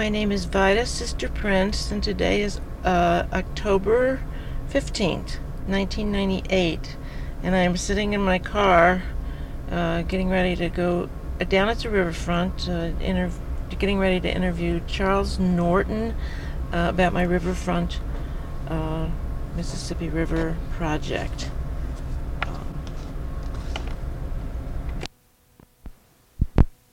[0.00, 4.22] My name is Vida Sister Prince, and today is uh, October
[4.70, 5.36] 15th,
[5.66, 6.96] 1998.
[7.42, 9.02] And I'm sitting in my car
[9.70, 13.30] uh, getting ready to go uh, down at the riverfront, uh, inter-
[13.78, 16.14] getting ready to interview Charles Norton
[16.72, 18.00] uh, about my riverfront
[18.68, 19.06] uh,
[19.54, 21.50] Mississippi River project.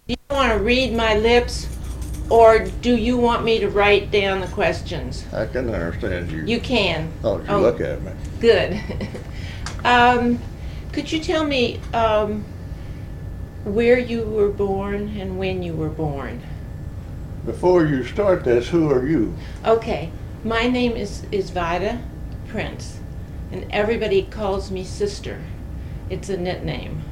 [0.07, 1.67] You want to read my lips,
[2.29, 5.25] or do you want me to write down the questions?
[5.33, 6.43] I can understand you.
[6.43, 7.11] You can.
[7.23, 7.61] Oh, you Oh.
[7.61, 8.11] look at me.
[8.39, 8.79] Good.
[9.85, 10.39] um,
[10.91, 12.43] could you tell me um,
[13.63, 16.41] where you were born and when you were born?
[17.45, 19.33] Before you start this, who are you?
[19.65, 20.09] Okay,
[20.43, 22.01] my name is, is Vida
[22.49, 22.99] Prince,
[23.51, 25.39] and everybody calls me sister.
[26.09, 27.04] It's a nickname.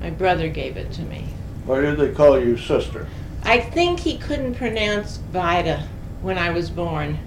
[0.00, 1.26] My brother gave it to me.
[1.64, 3.08] Why do they call you sister?
[3.42, 5.88] I think he couldn't pronounce Vida
[6.22, 7.18] when I was born.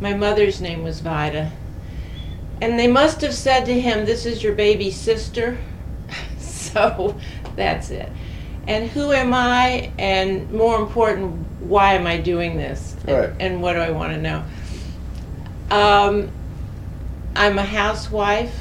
[0.00, 1.50] My mother's name was Vida.
[2.60, 5.58] And they must have said to him, This is your baby sister.
[6.38, 7.16] so
[7.56, 8.10] that's it.
[8.66, 9.90] And who am I?
[9.98, 12.96] And more important, why am I doing this?
[13.06, 14.44] And- And, what do I want to know?
[15.70, 16.30] Um,
[17.36, 18.54] I'm a housewife.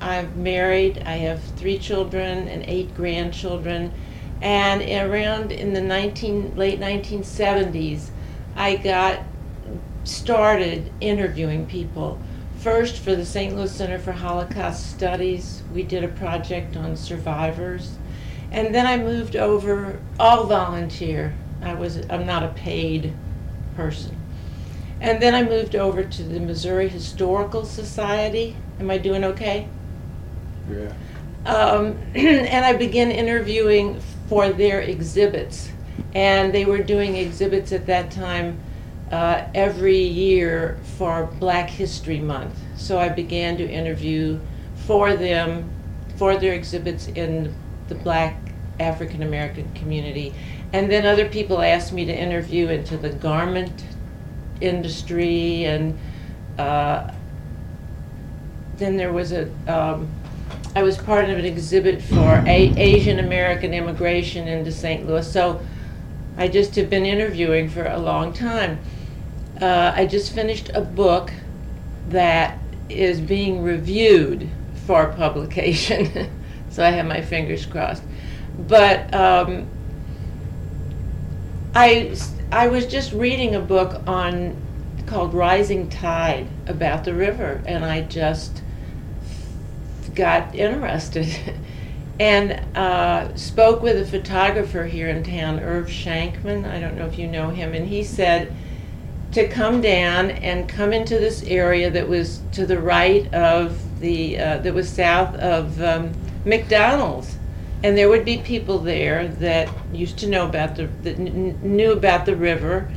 [0.00, 1.02] I'm married.
[1.04, 3.92] I have three children and eight grandchildren.
[4.40, 8.10] And around in the 19, late 1970s,
[8.54, 9.20] I got
[10.04, 12.18] started interviewing people.
[12.58, 13.54] First for the St.
[13.54, 17.96] Louis Center for Holocaust Studies, we did a project on survivors.
[18.50, 21.34] And then I moved over, all volunteer.
[21.62, 23.12] I was, I'm not a paid
[23.76, 24.16] person.
[25.00, 28.56] And then I moved over to the Missouri Historical Society.
[28.80, 29.68] Am I doing okay?
[30.68, 30.92] Yeah.
[31.46, 35.70] um, and I began interviewing for their exhibits.
[36.14, 38.58] And they were doing exhibits at that time
[39.10, 42.54] uh, every year for Black History Month.
[42.76, 44.38] So I began to interview
[44.86, 45.68] for them,
[46.16, 47.54] for their exhibits in
[47.88, 48.36] the Black
[48.80, 50.34] African American community.
[50.72, 53.84] And then other people asked me to interview into the garment
[54.60, 55.98] industry and
[56.58, 57.12] uh,
[58.76, 60.08] then there was a um,
[60.74, 65.06] I was part of an exhibit for a- Asian American immigration into St.
[65.06, 65.30] Louis.
[65.30, 65.60] So
[66.36, 68.78] I just have been interviewing for a long time.
[69.60, 71.32] Uh, I just finished a book
[72.10, 72.58] that
[72.88, 74.48] is being reviewed
[74.86, 76.30] for publication.
[76.70, 78.02] so I have my fingers crossed.
[78.66, 79.66] But um,
[81.74, 82.16] I,
[82.52, 84.56] I was just reading a book on
[85.06, 88.62] called Rising Tide about the river, and I just
[90.08, 91.28] got interested
[92.20, 96.68] and uh, spoke with a photographer here in town, Irv Shankman.
[96.68, 98.52] I don't know if you know him, and he said
[99.32, 104.38] to come down and come into this area that was to the right of the
[104.38, 106.12] uh, that was south of um,
[106.44, 107.36] McDonald's,
[107.84, 111.92] and there would be people there that used to know about the that kn- knew
[111.92, 112.90] about the river,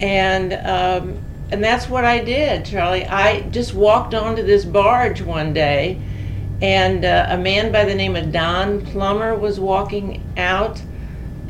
[0.00, 0.52] and.
[0.52, 1.18] Um,
[1.52, 3.04] and that's what I did, Charley.
[3.04, 6.00] I just walked onto this barge one day,
[6.62, 10.80] and uh, a man by the name of Don Plummer was walking out,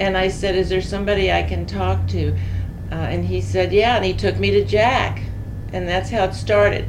[0.00, 2.34] and I said, "Is there somebody I can talk to?"
[2.90, 5.22] Uh, and he said, "Yeah," and he took me to Jack,
[5.72, 6.86] and that's how it started.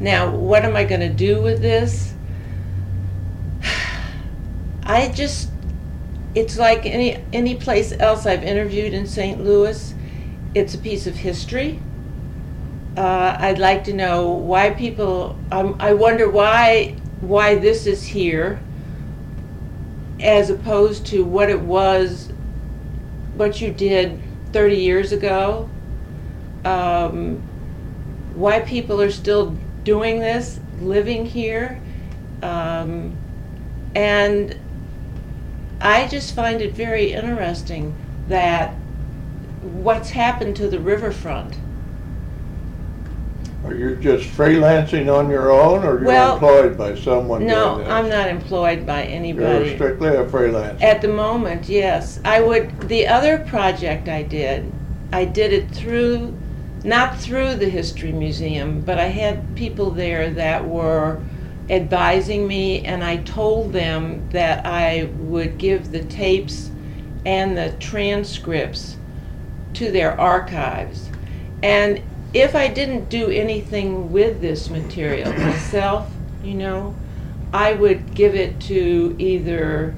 [0.00, 2.12] Now, what am I going to do with this?
[4.82, 5.50] I just
[6.34, 9.44] it's like any any place else I've interviewed in St.
[9.44, 9.94] Louis.
[10.56, 11.80] It's a piece of history.
[12.96, 15.38] Uh, I'd like to know why people.
[15.52, 18.60] Um, I wonder why why this is here,
[20.20, 22.32] as opposed to what it was,
[23.36, 24.20] what you did
[24.52, 25.68] 30 years ago.
[26.64, 27.42] Um,
[28.34, 31.80] why people are still doing this, living here,
[32.42, 33.16] um,
[33.94, 34.58] and
[35.80, 37.94] I just find it very interesting
[38.28, 38.74] that
[39.62, 41.56] what's happened to the riverfront.
[43.64, 47.84] Are you just freelancing on your own, or you're Well, employed by someone No, doing
[47.84, 47.92] this?
[47.92, 49.44] I'm not employed by anybody.
[49.44, 49.74] You're anybody.
[49.74, 50.82] strictly a freelancer.
[50.82, 52.20] At the moment, yes.
[52.24, 54.72] I would, the other project I did,
[55.12, 56.34] I did it through,
[56.84, 61.20] not through the History Museum, but I had people there that were
[61.68, 66.70] advising me, and I told them that I would give the tapes
[67.26, 68.96] and the transcripts
[69.74, 71.10] to their archives.
[71.62, 76.10] And if I didn't do anything with this material myself,
[76.42, 76.94] you know,
[77.52, 79.94] I would give it to either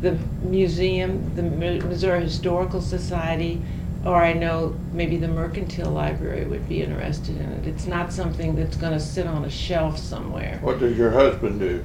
[0.00, 3.62] the museum, the Missouri Historical Society,
[4.04, 7.66] or I know maybe the Mercantile Library would be interested in it.
[7.66, 10.58] It's not something that's going to sit on a shelf somewhere.
[10.62, 11.84] What does your husband do?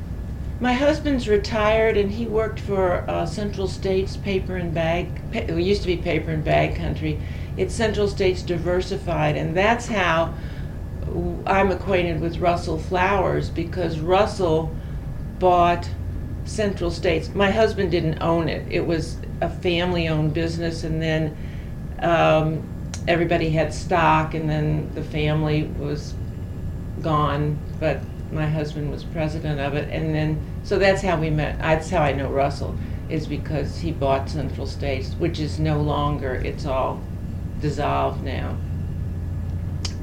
[0.60, 5.08] My husband's retired and he worked for uh, Central States Paper and Bag.
[5.32, 7.20] Pa- it used to be Paper and Bag Country.
[7.62, 10.34] It's Central States Diversified, and that's how
[11.46, 14.76] I'm acquainted with Russell Flowers because Russell
[15.38, 15.88] bought
[16.46, 17.30] Central States.
[17.36, 18.66] My husband didn't own it.
[18.68, 21.38] It was a family-owned business, and then
[22.00, 22.68] um,
[23.08, 26.16] everybody had stock, and then the family was
[27.04, 27.60] gone.
[27.80, 28.00] But
[28.32, 31.60] my husband was president of it, and then so that's how we met.
[31.60, 32.76] That's how I know Russell
[33.08, 36.34] is because he bought Central States, which is no longer.
[36.44, 37.00] It's all
[37.62, 38.58] dissolved now.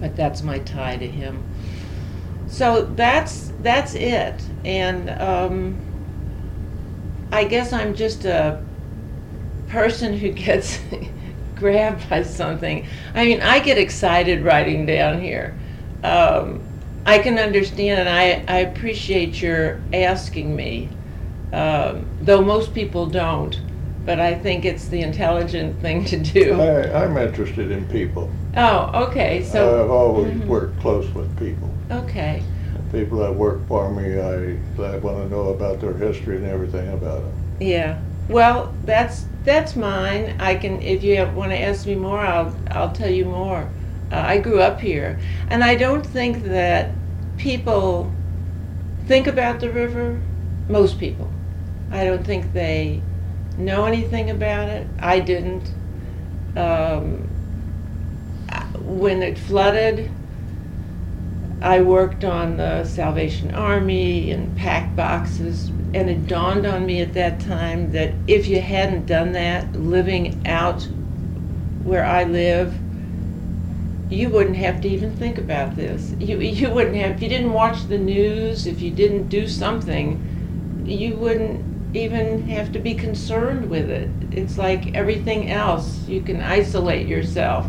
[0.01, 1.43] But that's my tie to him.
[2.47, 5.77] So that's that's it, and um,
[7.31, 8.63] I guess I'm just a
[9.69, 10.81] person who gets
[11.57, 12.87] grabbed by something.
[13.15, 15.59] I mean, I get excited writing down here.
[16.03, 16.63] Um,
[17.05, 20.89] I can understand, and I, I appreciate your asking me,
[21.53, 23.61] um, though most people don't.
[24.09, 26.59] But I think it's the intelligent thing to do.
[26.59, 28.31] I, I'm interested in people.
[28.57, 29.45] Oh, okay.
[29.45, 30.47] So I've always Mhm.
[30.47, 31.69] worked close with people.
[31.91, 32.43] okay.
[32.91, 36.89] People that work for me, I, I want to know about their history and everything
[36.95, 37.33] about them.
[37.61, 37.99] Yeah.
[38.31, 40.35] Well, that's that's mine.
[40.41, 43.69] I can if you want to ask me more, I'll I'll tell you more.
[44.11, 45.19] Uh, I grew up here,
[45.51, 46.93] and I don't think that
[47.37, 48.11] people
[49.07, 50.19] think about the river.
[50.67, 51.29] Most people,
[51.93, 53.03] I don't think they
[53.59, 54.87] know anything about it.
[54.99, 55.73] I didn't.
[56.57, 57.29] Um,
[58.81, 60.11] when it flooded,
[61.61, 67.15] I worked on the Salvation Army and packed boxes, and it dawned on me at
[67.15, 70.89] that time that if you hadn't done that, living out
[71.83, 72.75] where I live,
[74.11, 76.15] you wouldn't have to even think about this.
[76.19, 80.85] You you wouldn't have if you didn't watch the news, if you didn't do something,
[80.87, 81.63] you wouldn't
[81.94, 84.11] even have to be concerned with it.
[84.31, 86.06] It's like everything else.
[86.06, 87.67] You can isolate yourself,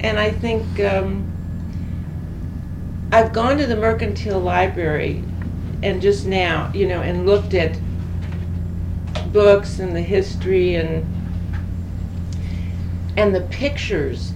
[0.00, 0.80] and I think.
[0.80, 1.32] Um,
[3.10, 5.24] I've gone to the Mercantile Library
[5.82, 7.78] and just now, you know, and looked at
[9.32, 11.06] books and the history and
[13.16, 14.32] and the pictures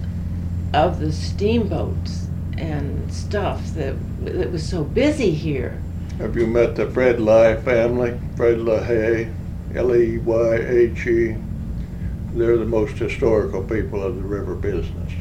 [0.73, 2.27] of the steamboats
[2.57, 3.95] and stuff that
[4.25, 5.79] that was so busy here.
[6.19, 8.19] Have you met the Fred Lye family?
[8.35, 9.33] Fred Leyhe,
[9.75, 11.35] L-E-Y-H-E.
[12.33, 15.11] They're the most historical people of the river business.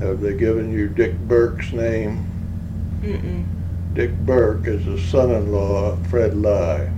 [0.00, 2.26] Have they given you Dick Burke's name?
[3.02, 3.44] Mm-mm.
[3.94, 6.90] Dick Burke is the son-in-law of Fred Lye,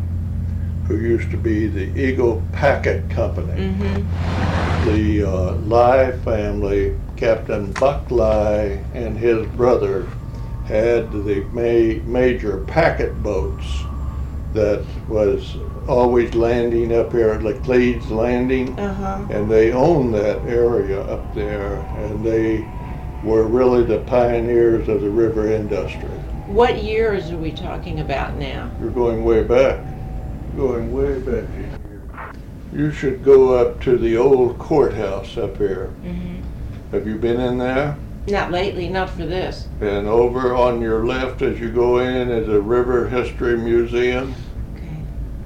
[0.86, 3.72] who used to be the Eagle Packet Company.
[3.72, 4.90] Mm-hmm.
[4.90, 10.06] The uh, Lye family, Captain Buck Lye and his brother
[10.66, 13.84] had the ma- major packet boats
[14.52, 18.78] that was always landing up here at Laclede's Landing.
[18.78, 19.26] Uh-huh.
[19.30, 22.66] And they owned that area up there, and they
[23.22, 26.08] were really the pioneers of the river industry.
[26.46, 28.70] What years are we talking about now?
[28.80, 29.84] You're going way back,
[30.56, 31.48] going way back.
[32.72, 35.92] You should go up to the old courthouse up here.
[36.02, 36.42] Mm-hmm.
[36.92, 37.96] Have you been in there?
[38.28, 39.68] Not lately, not for this.
[39.80, 44.34] And over on your left as you go in is a River History Museum.
[44.74, 44.86] Okay.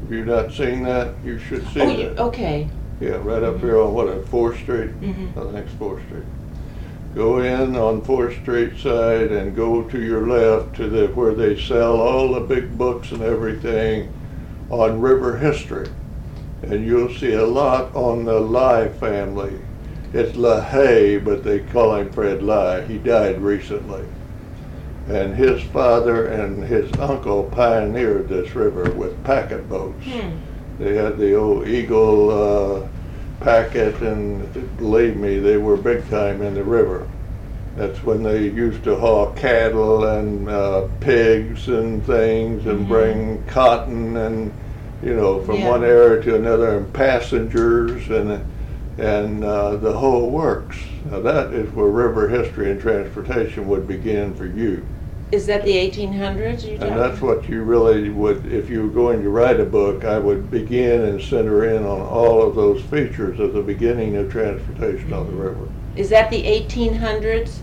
[0.00, 1.14] Have you not seen that?
[1.22, 1.82] You should see it.
[1.82, 2.18] Oh, you, that.
[2.20, 2.68] okay.
[3.00, 4.90] Yeah, right up here on what, at Fourth Street?
[5.00, 5.38] Mm-hmm.
[5.38, 6.24] I think it's Fourth Street.
[7.14, 11.60] Go in on Fourth Street side and go to your left to the, where they
[11.60, 14.12] sell all the big books and everything
[14.70, 15.88] on river history.
[16.62, 19.60] And you'll see a lot on the Lye family.
[20.12, 22.82] It's Leyhe, but they call him Fred Lye.
[22.82, 24.02] He died recently.
[25.08, 30.04] And his father and his uncle pioneered this river with packet boats.
[30.04, 30.30] Hmm.
[30.78, 32.30] They had the old Eagle
[32.84, 32.88] uh,
[33.40, 37.08] packet, and believe me, they were big time in the river.
[37.76, 42.88] That's when they used to haul cattle and uh, pigs and things, and Mhm.
[42.88, 44.52] bring cotton and
[45.02, 45.70] you know from Yeah.
[45.70, 48.40] one area to another, and passengers and
[49.00, 50.76] and uh, the whole works.
[51.10, 54.86] Now that is where river history and transportation would begin for you.
[55.32, 56.84] Is that the 1800s you're?
[56.84, 60.18] And that's what you really would, if you were going to write a book, I
[60.18, 65.12] would begin and center in on all of those features of the beginning of transportation
[65.12, 65.68] on the river.
[65.94, 67.58] Is that the 1800s?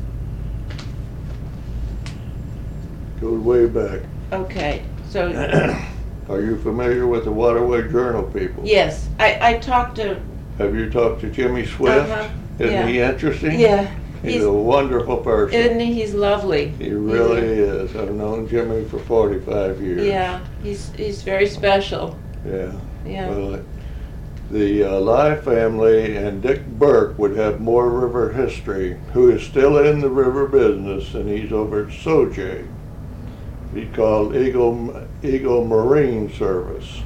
[3.20, 4.02] Goes way back.
[4.32, 5.32] Okay, so,
[6.30, 8.66] Are you familiar with the Waterway Journal people?
[8.66, 10.22] yes, I, I talked to,
[10.58, 12.10] Have you talked to Jimmy Swift?
[12.10, 13.60] uh-huh, Isn't he interesting?
[13.60, 13.94] Yeah.
[14.24, 15.60] He's, He's, a wonderful person.
[15.60, 15.94] isn't he?
[15.94, 16.70] He's lovely.
[16.70, 17.96] he really is.
[17.96, 20.08] I've known Jimmy for 45 years.
[20.08, 22.18] Yeah, he's he's very special.
[22.44, 22.74] Yeah.
[23.06, 23.30] Yeah.
[23.30, 23.64] Well,
[24.50, 29.78] the uh, Lye family and Dick Burke would have more river history, who is still
[29.78, 32.66] in the river business, and he's over at Sauget.
[33.74, 37.02] He's called Eagle, Eagle Marine Service.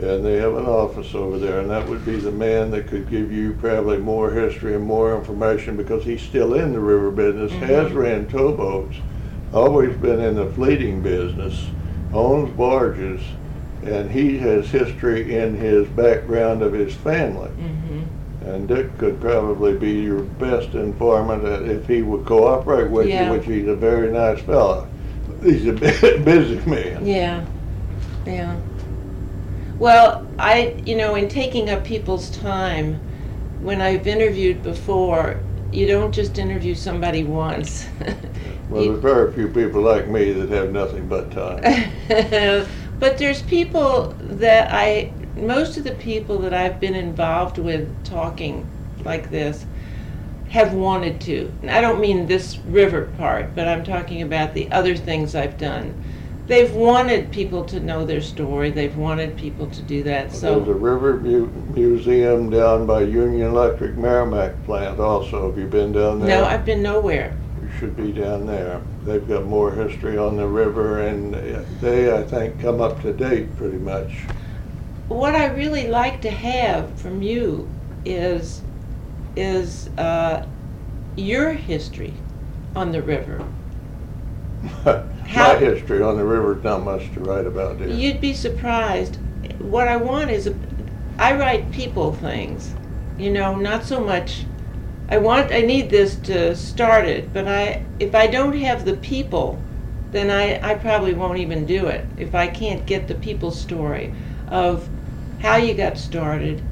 [0.00, 3.08] And they have an office over there, and that would be the man that could
[3.08, 7.52] give you probably more history and more information because he's still in the river business,
[7.52, 7.94] has Mhm.
[7.94, 8.96] ran towboats,
[9.52, 11.68] always been in the fleeting business,
[12.12, 13.20] owns barges,
[13.86, 17.50] and he has history in his background of his family.
[17.50, 23.06] hmm And Dick could probably be your best informant uh, if he would cooperate with
[23.08, 23.26] Yeah.
[23.26, 24.86] you, which he's a very nice fellow.
[25.42, 27.06] He's a bu- busy man.
[27.06, 27.40] Yeah,
[28.26, 28.54] yeah.
[29.78, 33.00] Well, I, you know, in taking up people's time,
[33.60, 35.40] when I've interviewed before,
[35.72, 37.86] you don't just interview somebody once.
[38.70, 41.60] Well, there's very few people like me that have nothing but time.
[42.98, 48.66] but there's people that I, most of the people that I've been involved with talking
[49.04, 49.66] like this
[50.48, 51.52] have wanted to.
[51.62, 55.58] And I don't mean this river part, but I'm talking about the other things I've
[55.58, 55.94] done.
[56.46, 58.70] They've wanted people to know their story.
[58.70, 60.28] They've wanted people to do that.
[60.28, 65.48] There's a So river mu- museum down by Union Electric Meramec plant also.
[65.48, 66.42] Have you been down there?
[66.42, 67.34] no, I've been nowhere.
[67.62, 68.82] You should be down there.
[69.04, 71.32] They've got more history on the river and
[71.80, 74.12] they, I think, come up to date pretty much.
[75.08, 77.68] What I really like to have from you
[78.04, 78.60] is
[79.36, 80.46] is uh,
[81.16, 82.12] your history
[82.76, 83.42] on the river.
[85.24, 87.88] My How- history on the river is not much to write about, dear.
[87.88, 89.18] You'd be surprised.
[89.58, 90.54] What I want is a,
[91.18, 92.74] I write people things,
[93.18, 94.44] you know, not so much.
[95.08, 98.96] I want, I need this to start it, but I, if I don't have the
[98.96, 99.58] people,
[100.12, 102.06] then I, I probably won't even do it.
[102.16, 104.14] If I can't get the people's story
[104.48, 104.88] of
[105.40, 106.62] how you got started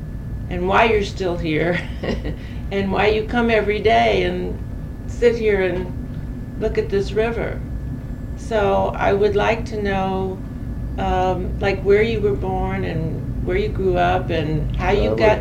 [0.48, 1.80] and why you're still here
[2.70, 4.58] and why you come every day and
[5.10, 7.60] sit here and look at this river.
[8.48, 10.38] So I would like to know,
[10.98, 15.10] um, like where you were born and where you grew up and how I you
[15.10, 15.38] was- got.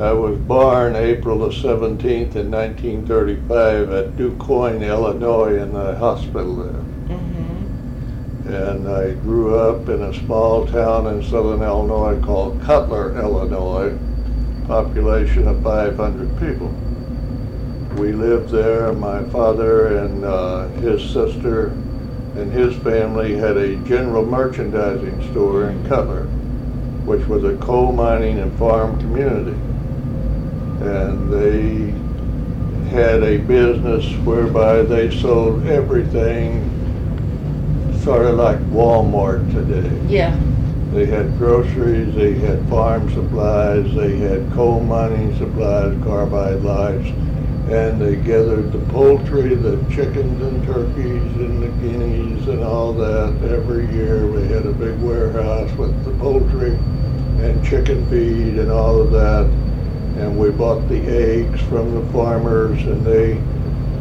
[0.00, 7.16] I was born April the 17th in 1935 at DuQuoin, Illinois, in the hospital there.
[7.16, 8.52] Mhm.
[8.52, 13.92] And I grew up in a small town in southern Illinois called Cutler, Illinois,
[14.66, 16.72] population of 500 people.
[17.96, 21.70] We lived there, my father and uh, his sister
[22.36, 26.24] and his family had a general merchandising store in Cutler,
[27.04, 29.56] which was a coal mining and farm community.
[30.80, 31.94] And they
[32.90, 36.70] had a business whereby they sold everything
[38.02, 40.12] sort of like Walmart today.
[40.12, 40.38] Yeah.
[40.92, 47.08] They had groceries, they had farm supplies, they had coal mining supplies, carbide lights,
[47.70, 53.34] and they gathered the poultry, the chickens and turkeys and the guineas and all that
[53.50, 54.26] every year.
[54.26, 56.72] We had a big warehouse with the poultry
[57.40, 59.44] and chicken feed and all of that.
[60.20, 63.40] And we bought the eggs from the farmers and they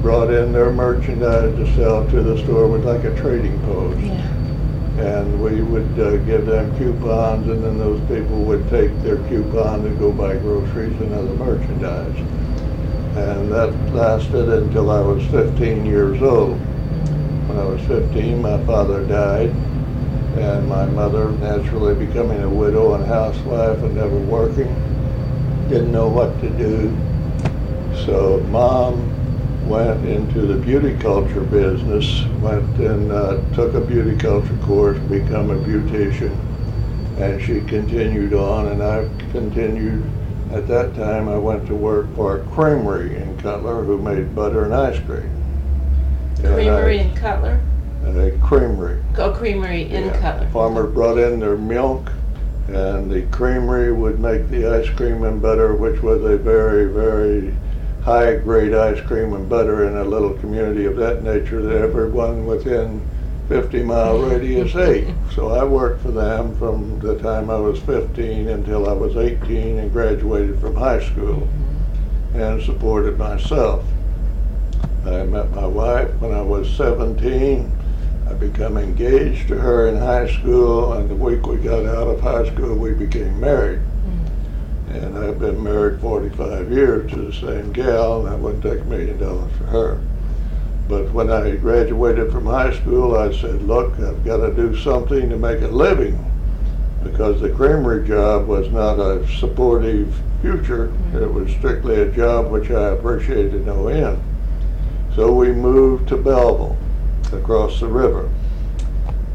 [0.01, 4.27] brought in their merchandise to sell to the store with like a trading post Yeah.
[4.97, 9.85] and we would uh, give them coupons, and then those people would take their coupon
[9.85, 12.19] and go buy groceries and other merchandise.
[13.15, 16.57] And that lasted until I was 15 years old.
[17.47, 19.49] When I was 15, my father died,
[20.37, 24.67] and my mother, naturally becoming a widow and housewife and never working,
[25.69, 26.89] didn't know what to do.
[28.05, 34.57] So mom went into the beauty culture business, went and uh, took a beauty culture
[34.63, 36.35] course, become a beautician,
[37.19, 40.22] and she continued on, and I've continued.
[40.53, 44.63] At that time, I went to work for a creamery in Cutler who made butter
[44.63, 45.31] and ice cream.
[46.43, 47.59] And I- Creamery in Cutler.
[48.05, 48.97] A creamery.
[49.17, 50.17] Oh, creamery in Yeah.
[50.19, 50.47] Cutler.
[50.53, 52.11] Farmer brought in their milk,
[52.71, 57.55] and the creamery would make the ice cream and butter, which was a very, very
[58.03, 63.01] high-grade ice cream and butter in a little community of that nature that everyone within
[63.49, 65.13] 50-mile radius ate.
[65.33, 69.79] So I worked for them from the time I was 15 until I was 18
[69.79, 71.47] and graduated from high school
[72.33, 73.85] and supported myself.
[75.05, 77.71] I met my wife when I was 17.
[78.29, 82.21] I became engaged to her in high school, and the week we got out of
[82.21, 83.81] high school, we became married.
[84.87, 88.85] And I've been married 45 years to the same gal, and I wouldn't take a
[88.85, 90.01] million dollars for her.
[90.87, 95.29] But when I graduated from high school, I said, look, I've got to do something
[95.29, 96.19] to make a living
[97.03, 100.87] because the creamery job was not a supportive future.
[100.87, 101.23] Mm-hmm.
[101.23, 104.21] It was strictly a job which I appreciated no end.
[105.15, 106.77] So we moved to Belleville,
[107.31, 108.29] across the river.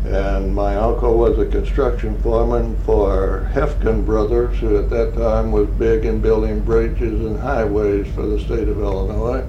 [0.05, 5.69] And my uncle was a construction foreman for Hefkin Brothers, who at that time was
[5.71, 9.45] big in building bridges and highways for the state of Illinois.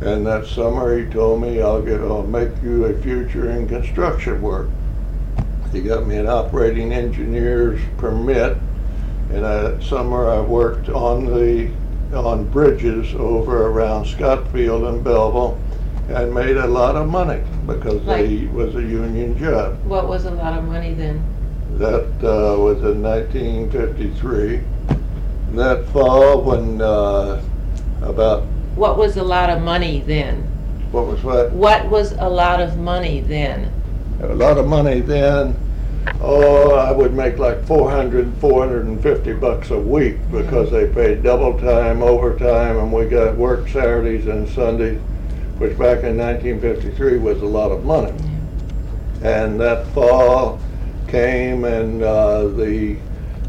[0.00, 4.40] And that summer, he told me, I'll get, I'll make you a future in construction
[4.40, 4.68] work.
[5.72, 8.56] He got me an operating engineer's permit,
[9.30, 11.70] and that summer I worked on the,
[12.16, 15.58] on bridges over around Scott Field and Belleville,
[16.08, 19.84] and made a lot of money, because they, was a union job.
[19.84, 21.22] What was a lot of money then?
[21.76, 24.60] That uh, was in 1953.
[25.52, 27.42] That fall, when uh,
[28.00, 28.44] about,
[28.78, 30.48] What was a lot of money then?
[30.92, 31.50] what was what?
[31.52, 33.72] What was a lot of money then?
[34.22, 35.56] A lot of money then.
[36.20, 42.04] Oh, I would make like 400, 450 bucks a week because they paid double time,
[42.04, 45.00] overtime, and we got work Saturdays and Sundays,
[45.58, 48.14] which back in 1953 was a lot of money.
[49.22, 50.60] And that fall
[51.08, 52.96] came and uh, the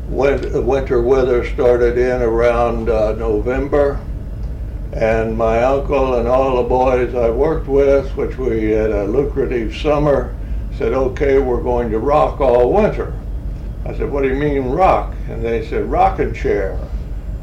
[0.09, 3.99] winter weather started in around uh, November.
[4.93, 9.75] And my uncle and all the boys I worked with, which we had a lucrative
[9.75, 10.35] summer,
[10.77, 13.13] said, okay, we're going to rock all winter.
[13.85, 15.13] I said, what do you mean rock?
[15.29, 16.79] And they said, rocking chair.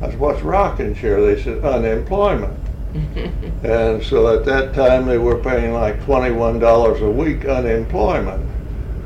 [0.01, 1.21] I said, what's rocking chair?
[1.21, 2.59] They said, unemployment.
[3.63, 8.47] And so at that time, they were paying like twenty-one dollars a week unemployment.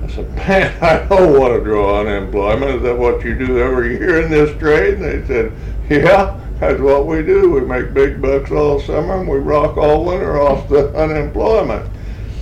[0.03, 2.77] I said, man, I don't want to draw unemployment.
[2.77, 4.95] Is that what you do every year in this trade?
[4.95, 5.53] And they said,
[5.89, 7.53] yeah, that's what we do.
[7.53, 11.91] We make big bucks all summer and we rock all winter off the unemployment.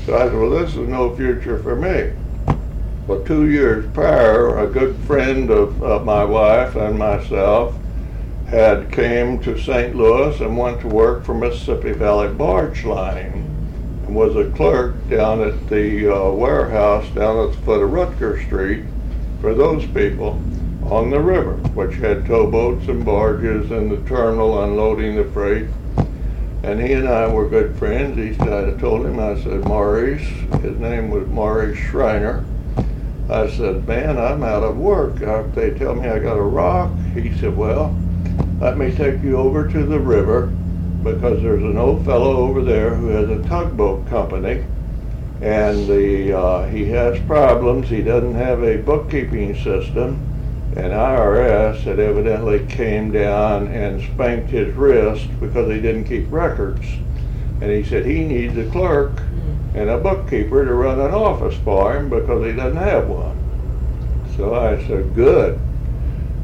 [0.04, 2.12] So I said, well, this is no future for me.
[3.06, 7.76] Well, two years prior, a good friend of, of my wife and myself
[8.48, 9.94] had came to St.
[9.94, 13.32] Louis and went to work for Mississippi Valley Barge Line
[14.04, 18.44] and was a clerk down at the uh, warehouse down at the foot of Rutger
[18.46, 18.84] Street
[19.40, 20.42] for those people
[20.90, 25.66] on the river, which had towboats and barges and the terminal unloading the freight.
[26.62, 28.16] And he and I were good friends.
[28.16, 30.26] He said, I told him, I said, Maurice,
[30.62, 32.44] his name was Maurice Schreiner.
[33.30, 35.16] I said, man, I'm out of work.
[35.54, 36.90] They tell me I got a rock.
[37.14, 37.94] He said, well,
[38.58, 40.46] let me take you over to the river
[41.04, 44.64] because there's an old fellow over there who has a tugboat company
[45.40, 47.88] and the, uh, he has problems.
[47.88, 50.24] He doesn't have a bookkeeping system
[50.76, 56.86] and IRS had evidently came down and spanked his wrist because he didn't keep records.
[57.60, 59.20] And he said he needs a clerk
[59.74, 63.36] and a bookkeeper to run an office for him because he doesn't have one.
[64.36, 65.58] So I said, good.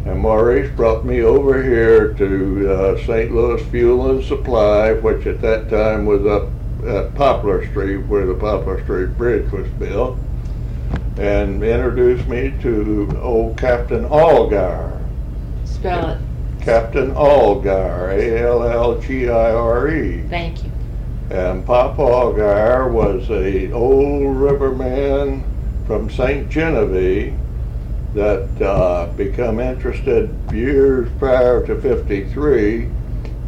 [0.04, 3.32] And Maurice brought me over here to uh, St.
[3.32, 6.50] Louis Fuel and Supply, which at that time was up
[6.87, 10.18] at Poplar Street where the Poplar Street Bridge was built,
[11.16, 15.00] and introduced me to old Captain Allgaier.
[15.64, 16.18] Spell it.
[16.61, 20.22] Captain Allgaier, A-L-L-G-I-R-E.
[20.29, 20.72] Thank you.
[21.31, 25.44] And Pop Allgaier was a old riverman
[25.87, 26.48] from St.
[26.48, 27.38] Genevieve
[28.14, 32.88] that uh, become interested years prior to 53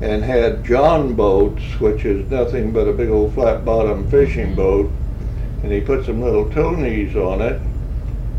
[0.02, 4.90] and had John boats, which is nothing but a big old flat bottom fishing boat.
[5.66, 7.60] And he put some little toe knees on it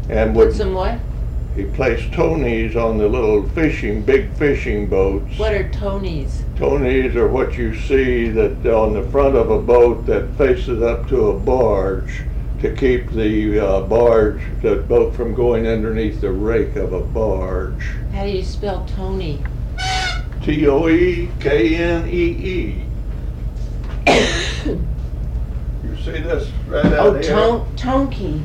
[0.09, 0.97] and Put would, some what?
[1.57, 5.37] he placed toe knees on the little fishing, big fishing boats.
[5.37, 6.43] What are toe knees?
[6.55, 11.09] Tonys are what you see that on the front of a boat that faces up
[11.09, 12.21] to a barge
[12.61, 17.89] to keep the uh, barge, the boat from going underneath the rake of a barge.
[18.13, 19.43] How do you spell toe knee?
[20.43, 22.85] T O E K N E
[24.07, 24.31] E.
[26.07, 27.21] See this right out Oh, here?
[27.23, 28.41] ton- Tonky.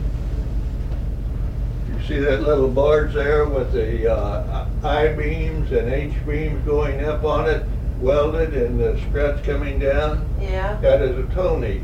[1.94, 7.48] You see that little barge there with the uh, I-beams and H-beams going up on
[7.48, 7.64] it,
[8.00, 10.26] welded and the struts coming down?
[10.40, 10.76] Yeah.
[10.80, 11.82] That is a toe knee.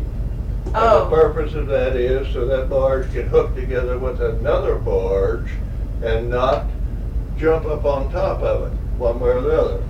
[0.65, 4.75] And the Oh, purpose of that is so that barge can hook together with another
[4.75, 5.47] barge
[6.03, 6.67] and not
[7.39, 9.83] jump up on top of it, one way or the other.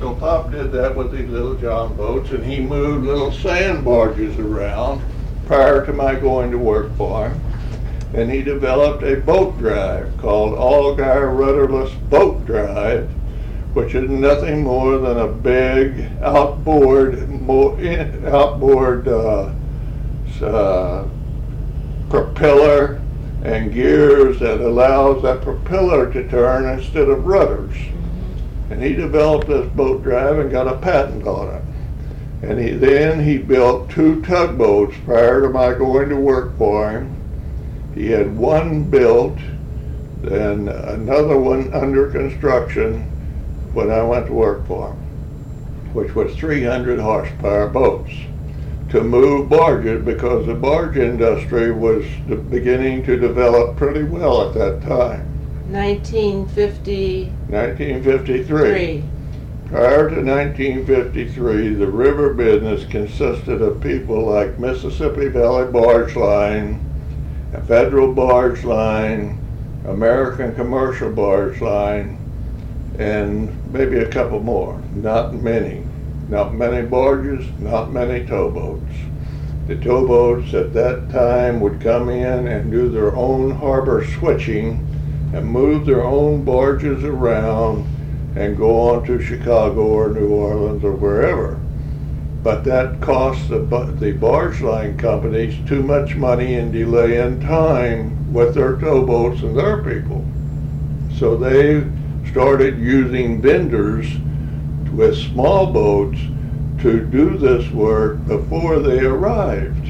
[0.00, 4.36] So Pop did that with these little John boats and he moved little sand barges
[4.40, 5.02] around
[5.46, 7.40] prior to my going to work for him.
[8.14, 13.10] And he developed a boat drive called Allgaier Rudderless Boat Drive,
[13.74, 17.76] which is nothing more than a big outboard, mo-
[18.26, 19.52] outboard uh,
[20.42, 21.08] uh,
[22.08, 23.00] propeller
[23.42, 27.76] and gears that allows that propeller to turn instead of rudders.
[28.70, 31.62] And he developed this boat drive and got a patent on it.
[32.46, 37.16] And he, then he built two tugboats prior to my going to work for him.
[37.94, 39.36] He had one built,
[40.22, 43.02] then another one under construction
[43.72, 44.98] when I went to work for him,
[45.92, 48.12] which was 300 horsepower boats
[48.90, 52.04] to move barges because the barge industry was
[52.48, 55.26] beginning to develop pretty well at that time.
[55.68, 57.24] 1953.
[57.48, 59.15] 1953.
[59.66, 66.80] Prior to 1953, the river business consisted of people like Mississippi Valley Barge Line,
[67.66, 69.40] Federal Barge Line,
[69.84, 72.16] American Commercial Barge Line,
[73.00, 74.80] and maybe a couple more.
[74.94, 75.82] Not many.
[76.28, 78.94] Not many barges, not many towboats.
[79.66, 84.86] The towboats at that time would come in and do their own harbor switching
[85.34, 87.95] and move their own barges around
[88.36, 91.58] and go on to Chicago or New Orleans or wherever.
[92.42, 93.58] But that costs the,
[93.98, 99.56] the barge line companies too much money and delay in time with their towboats and
[99.56, 100.24] their people.
[101.18, 101.84] So they
[102.30, 104.06] started using vendors
[104.92, 106.18] with small boats
[106.82, 109.86] to do this work before they arrived,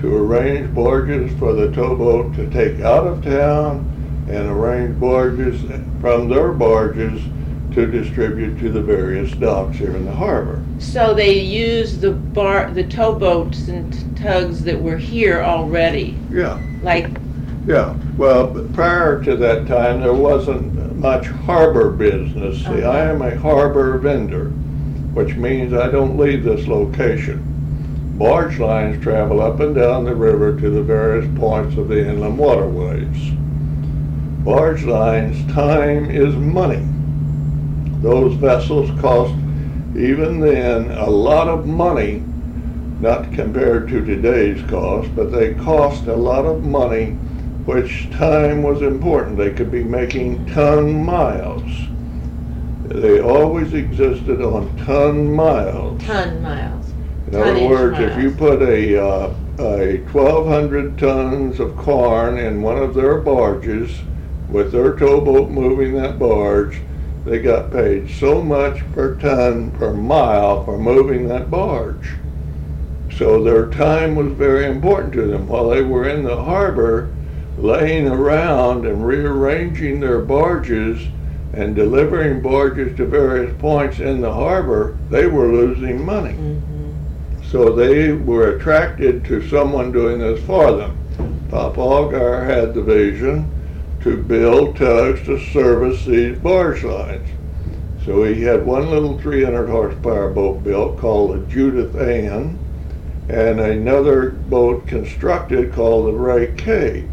[0.00, 3.88] to arrange barges for the towboat to take out of town
[4.28, 5.60] and arrange barges
[6.00, 7.20] from their barges
[7.74, 10.62] to distribute to the various docks here in the harbor.
[10.78, 17.08] So they used the bar, the towboats and tugs that were here already, Yeah, like,
[17.66, 17.96] yeah.
[18.16, 22.64] Well, prior to that time, there wasn't much harbor business.
[22.64, 24.46] See, I am a harbor vendor,
[25.14, 27.48] which means I don't leave this location.
[28.18, 32.38] Barge lines travel up and down the river to the various points of the inland
[32.38, 33.32] waterways.
[34.44, 36.86] Barge lines, time is money.
[38.02, 39.32] Those vessels cost,
[39.96, 42.22] even then, a lot of money,
[43.00, 47.12] not compared to today's cost, but they cost a lot of money,
[47.64, 49.36] which time was important.
[49.36, 51.62] They could be making ton miles.
[52.88, 56.02] They always existed on ton miles.
[56.02, 56.90] ton miles.
[57.28, 62.62] In other words, if you put a, uh, a twelve hundred tons of corn in
[62.62, 64.00] one of their barges,
[64.48, 66.80] with their towboat moving that barge,
[67.24, 72.16] they got paid so much per ton per mile for moving that barge.
[73.16, 75.46] So their time was very important to them.
[75.46, 77.10] While they were in the harbor,
[77.58, 81.08] laying around and rearranging their barges
[81.52, 86.34] and delivering barges to various points in the harbor, they were losing money.
[86.34, 87.44] Mhm.
[87.50, 90.92] So they were attracted to someone doing this for them.
[91.50, 93.44] Papa Allgaier had the vision
[94.02, 97.26] to build tugs to service these barge lines.
[98.04, 102.58] So he had one little 300 horsepower boat built called the Judith Ann,
[103.28, 107.04] and another boat constructed called the Ray K.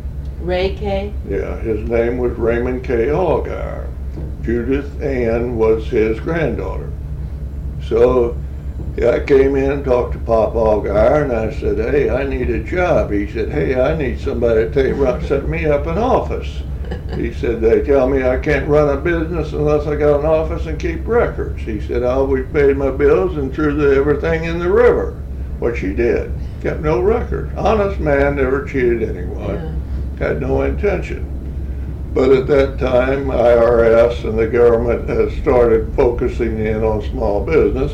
[0.42, 1.14] Ray K?
[1.30, 3.08] Yeah, his name was Raymond K.
[3.08, 3.86] Allgaier.
[4.44, 6.90] Judith Ann was his granddaughter.
[7.88, 8.38] So
[8.98, 12.50] yeah, I came in and talked to Pop Allgaier and I said, hey, I need
[12.50, 13.12] a job.
[13.12, 16.64] He said, hey, I need somebody to take, set me up an office.
[17.16, 20.66] He said, they tell me I can't run a business unless I got an office
[20.68, 21.62] and keep records.
[21.62, 25.22] He said, I always paid my bills and threw the, everything in the river,
[25.60, 26.32] which he did.
[26.62, 27.56] Kept no record.
[27.58, 29.56] Honest man, never cheated anyone
[30.20, 30.28] Yeah.
[30.28, 31.26] had no intention.
[32.14, 37.94] But at that time, IRS and the government had started focusing in on small business.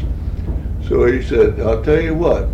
[0.88, 2.48] So he said, I'll tell you what,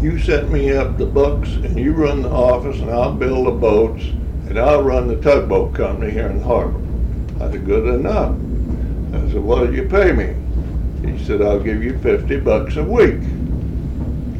[0.00, 3.50] you set me up the books and you run the office and I'll build the
[3.50, 4.04] boats
[4.50, 6.80] and I'll run the tugboat company here in the harbor.
[7.42, 8.34] I said, good enough.
[9.14, 10.34] I said, what did you pay me?
[11.08, 13.20] He said, I'll give you fifty bucks a week.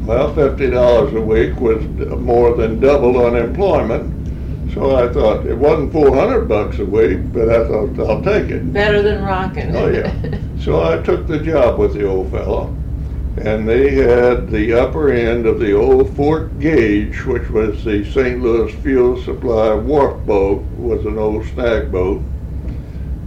[0.05, 1.81] Well, fifty dollars a week was
[2.19, 4.19] more than double unemployment.
[4.73, 8.49] So I thought, it wasn't four hundred bucks a week, but I thought, I'll take
[8.49, 8.71] it.
[8.71, 9.75] Better than rocking.
[9.75, 10.13] Oh, yeah.
[10.59, 12.75] So I took the job with the old fellow.
[13.37, 18.41] And they had the upper end of the old Fort Gage, which was the St.
[18.41, 22.21] Louis Fuel Supply wharf boat, was an old snag boat.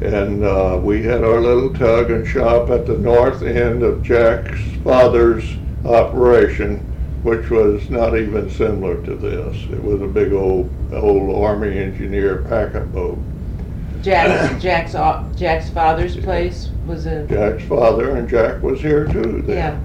[0.03, 4.61] And uh, we had our little tug and shop at the north end of Jack's
[4.83, 6.81] father's operation,
[7.23, 9.57] which was not even similar to this.
[9.71, 13.19] It was a big old, old Army engineer packet boat.
[14.03, 14.93] Jack's, Jack's,
[15.39, 19.57] Jack's father's place was a, Jack's father and Jack was here too then.
[19.57, 19.81] yeah.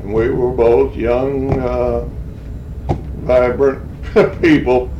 [0.00, 2.08] And we were both young, uh,
[3.20, 3.86] vibrant
[4.42, 4.90] people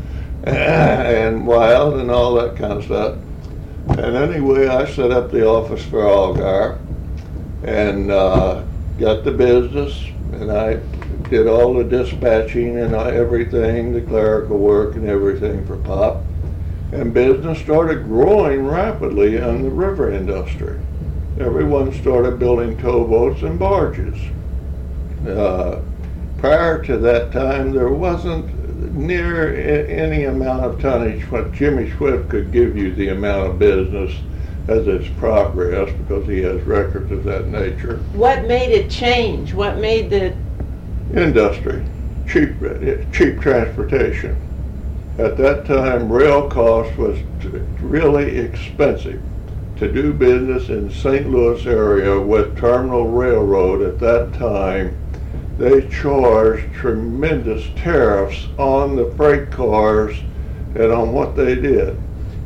[0.45, 3.17] and wild and all that kind of stuff.
[3.89, 6.79] And anyway, I set up the office for Allgaier
[7.63, 8.63] and uh,
[8.99, 10.75] got the business and I
[11.29, 16.25] did all the dispatching and everything, the clerical work and everything for Pop.
[16.93, 20.81] And business started growing rapidly in the river industry.
[21.39, 24.19] Everyone started building towboats and barges.
[25.27, 25.81] Uh,
[26.39, 29.55] prior to that time, there wasn't near
[29.89, 34.13] any amount of tonnage what Jimmy Swift could give you the amount of business
[34.69, 37.99] as it's progressed because he has records of that nature.
[38.13, 39.53] What made it change?
[39.53, 40.35] What made the,
[41.15, 41.85] Industry,
[42.29, 42.55] cheap,
[43.13, 44.37] cheap transportation.
[45.19, 47.19] At that time, rail cost was
[47.81, 49.21] really expensive.
[49.79, 51.29] To do business in St.
[51.29, 54.97] Louis area with Terminal Railroad at that time,
[55.61, 60.17] they charged tremendous tariffs on the freight cars
[60.75, 62.01] and on what they did.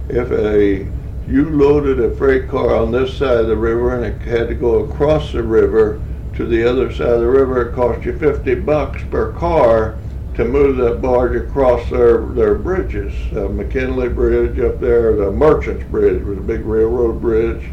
[0.08, 0.84] If a,
[1.30, 4.54] you loaded a freight car on this side of the river and it had to
[4.54, 6.02] go across the river
[6.34, 9.96] to the other side of the river, it cost you fifty bucks per car
[10.34, 13.14] to move that barge across their, their bridges.
[13.32, 17.64] Uh, McKinley Bridge up there, the Merchants Bridge was a big railroad bridge.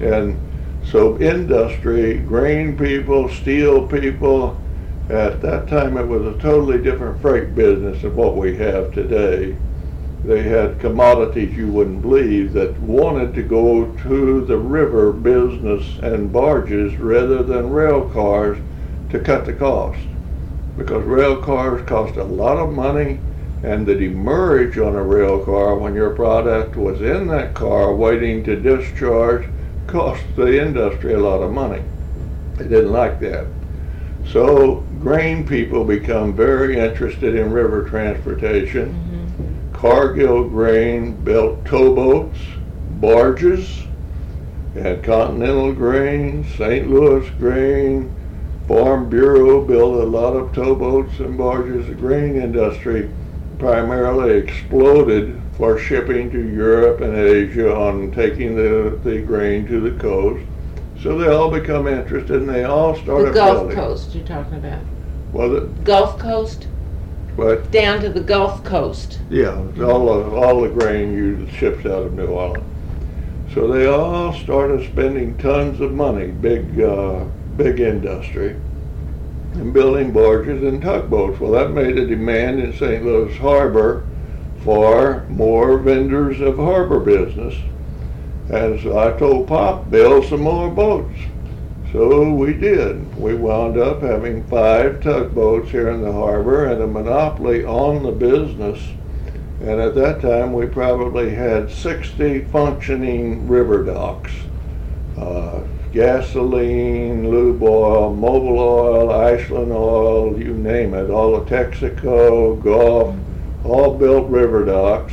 [0.00, 0.36] And
[0.84, 4.60] so industry, grain people, steel people,
[5.08, 9.56] at that time it was a totally different freight business than what we have today.
[10.24, 16.32] They had commodities you wouldn't believe that wanted to go to the river business and
[16.32, 18.58] barges rather than rail cars
[19.10, 19.98] to cut the cost.
[20.76, 23.18] Because rail cars cost a lot of money
[23.62, 28.44] and the demurrage on a rail car when your product was in that car waiting
[28.44, 29.46] to discharge
[29.86, 31.82] cost the industry a lot of money.
[32.56, 33.46] They didn't like that.
[34.30, 38.94] So grain people become very interested in river transportation.
[38.94, 39.72] Mm-hmm.
[39.74, 42.38] Cargill Grain built towboats,
[43.00, 43.82] barges,
[44.74, 46.88] and Continental Grain, St.
[46.88, 48.14] Louis Grain,
[48.68, 51.88] Farm Bureau built a lot of towboats and barges.
[51.88, 53.10] The grain industry
[53.58, 60.00] primarily exploded for shipping to Europe and Asia on taking the, the grain to the
[60.00, 60.46] coast.
[61.02, 63.76] So they all become interested and they all start the Gulf building.
[63.76, 64.80] Coast you're talking about?
[65.32, 66.68] Well, the, Gulf Coast?
[67.36, 69.18] but Down to the Gulf Coast.
[69.28, 72.64] Yeah, it's all the, all the grain used ships out of New Orleans.
[73.52, 77.24] So they all started spending tons of money, big, uh,
[77.56, 78.50] big industry,
[79.54, 81.40] and building barges and tugboats.
[81.40, 83.04] Well, that made a demand in St.
[83.04, 84.06] Louis Harbor
[84.62, 87.54] for more vendors of harbor business.
[88.52, 91.18] And so I told Pop, build some more boats.
[91.90, 93.16] So we did.
[93.18, 98.12] We wound up having five tugboats here in the harbor and a monopoly on the
[98.12, 98.78] business.
[99.60, 104.32] And at that time, we probably had 60 functioning river docks.
[105.16, 105.60] Uh,
[105.92, 113.14] gasoline, lube oil, Mobil oil, Ashland oil, you name it, all of Texaco, Gulf,
[113.64, 115.12] all built river docks.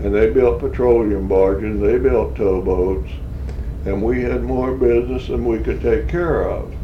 [0.00, 3.10] And they built petroleum barges, they built towboats
[3.84, 6.74] and we had more business than we could take care of.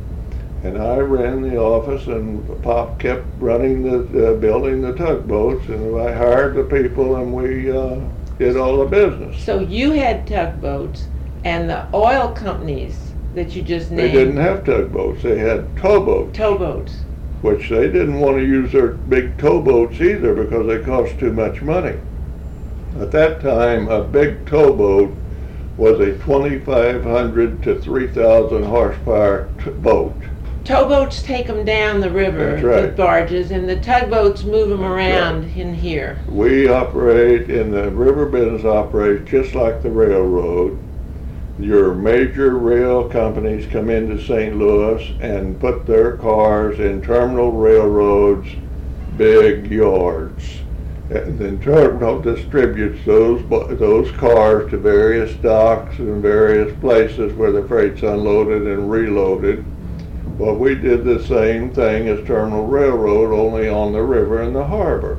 [0.62, 5.98] And I ran the office, and Pop kept running the, uh, building the tugboats, and
[5.98, 8.00] I hired the people, and we uh,
[8.38, 9.40] did all the business.
[9.40, 11.06] So you had tugboats
[11.44, 14.10] and the oil companies that you just named.
[14.10, 17.04] They didn't have tugboats; they had towboats, Towboats.
[17.40, 21.62] which they didn't want to use their big towboats either because they cost too much
[21.62, 21.94] money.
[23.00, 25.16] At that time, a big towboat
[25.78, 30.14] was a 2,500 to 3,000 horsepower t- boat.
[30.64, 32.82] Towboats take them down the river right.
[32.82, 36.18] with barges, and the tugboats move them around in here.
[36.28, 40.78] We operate, in the river business operates just like the railroad.
[41.58, 44.54] Your major rail companies come into St.
[44.56, 48.50] Louis and put their cars in terminal railroads,
[49.16, 50.60] big yards.
[51.10, 53.42] And then terminal distributes those,
[53.80, 59.64] those cars to various docks and various places where the freight's unloaded and reloaded.
[60.38, 64.64] Well, we did the same thing as Terminal Railroad, only on the river and the
[64.64, 65.18] harbor.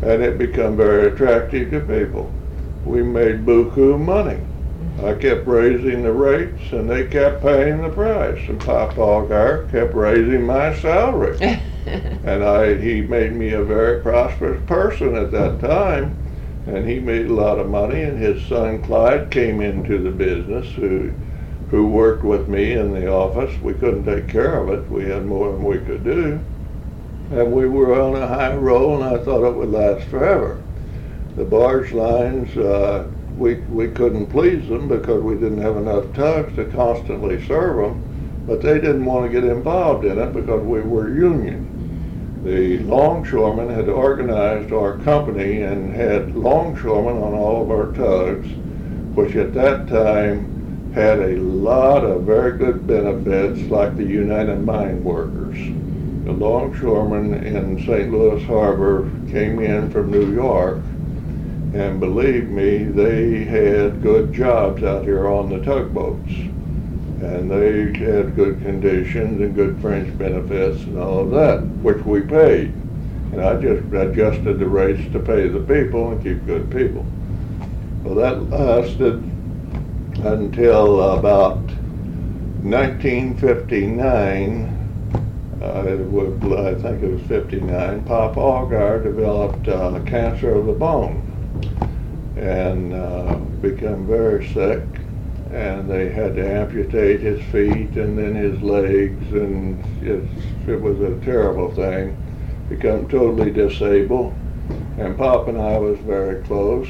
[0.00, 2.32] And it became very attractive to people.
[2.86, 4.40] We made buku money.
[5.04, 8.40] I kept raising the rates and they kept paying the price.
[8.48, 11.60] And Pop Allgaier kept raising my salary.
[12.24, 16.16] And I, he made me a very prosperous person at that time.
[16.66, 18.02] and he made a lot of money.
[18.02, 21.12] And his son Clyde came into the business, who
[21.70, 23.60] who worked with me in the office.
[23.62, 24.90] We couldn't take care of it.
[24.90, 26.40] We had more than we could do,
[27.30, 28.94] and we were on a high roll.
[29.02, 30.62] And I thought it would last forever.
[31.36, 32.56] The barge lines.
[32.56, 37.76] Uh, we, we couldn't please them because we didn't have enough tugs to constantly serve
[37.78, 38.02] them,
[38.46, 41.71] but they didn't want to get involved in it because we were union.
[42.44, 48.48] The longshoremen had organized our company and had longshoremen on all of our tugs,
[49.14, 50.46] which at that time
[50.92, 55.56] had a lot of very good benefits like the United Mine Workers.
[56.24, 58.10] The longshoremen in St.
[58.10, 60.80] Louis Harbor came in from New York
[61.74, 66.51] and believe me, they had good jobs out here on the tugboats.
[67.22, 72.20] And they had good conditions and good fringe benefits and all of that, which we
[72.20, 72.74] paid.
[73.32, 77.06] And I just adjusted the rates to pay the people and keep good people.
[78.02, 79.22] Well, that lasted
[80.24, 81.60] until about
[82.62, 84.78] 1959.
[85.62, 85.82] Uh, I
[86.74, 88.04] think it was 59.
[88.04, 91.28] Pop Allgaier developed uh, cancer of the bone
[92.36, 94.82] and uh, become very sick.
[95.52, 101.20] And they had to amputate his feet and then his legs, and it was a
[101.24, 102.16] terrible thing.
[102.70, 104.34] Become totally disabled.
[104.98, 106.88] And Pop and I was very close.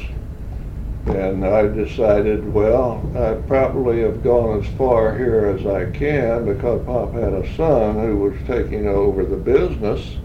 [1.06, 6.86] And I decided, well, I probably have gone as far here as I can because
[6.86, 10.18] Pop had a son who was taking over the business.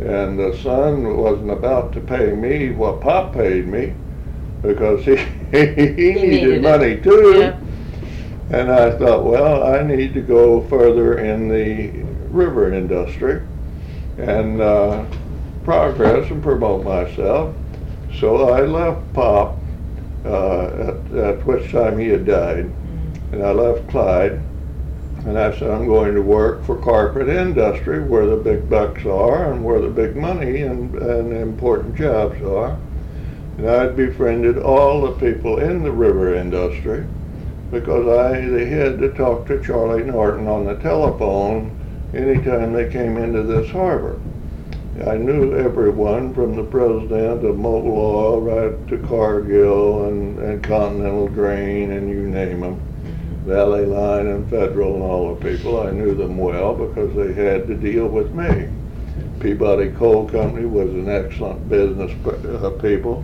[0.00, 3.94] And the son wasn't about to pay me what Pop paid me
[4.62, 5.16] because he,
[5.52, 7.04] he, needed, money it.
[7.04, 7.34] too.
[7.38, 7.60] Yeah.
[8.50, 11.88] And I thought, well, I need to go further in the
[12.30, 13.42] river industry
[14.16, 15.04] and uh,
[15.64, 17.54] progress and promote myself.
[18.18, 19.58] So I left Pop,
[20.24, 22.70] uh, at, at which time he had died,
[23.32, 24.40] and I left Clyde.
[25.26, 29.52] And I said, I'm going to work for corporate industry where the big bucks are
[29.52, 32.78] and where the big money and, and important jobs are.
[33.58, 37.04] And I'd befriended all the people in the river industry
[37.70, 41.76] because I they had to talk to Charley Norton on the telephone
[42.14, 44.20] anytime they came into this harbor.
[45.06, 51.92] I knew everyone from the president of Oil right to Cargill and, and Continental Grain
[51.92, 52.80] and you name them.
[53.44, 55.80] Valley Line and Federal and all the people.
[55.80, 58.68] I knew them well because they had to deal with me.
[59.40, 63.22] Peabody Coal Company was an excellent business uh, people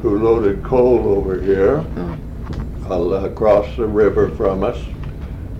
[0.00, 2.16] who loaded coal over here uh,
[2.90, 4.76] Uh, across the river from us.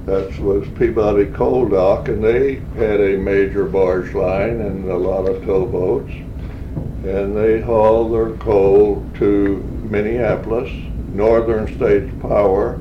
[0.07, 5.29] That was Peabody Coal Dock, and they had a major barge line and a lot
[5.29, 6.11] of towboats.
[6.11, 10.73] And they hauled their coal to Minneapolis,
[11.13, 12.81] Northern States Power.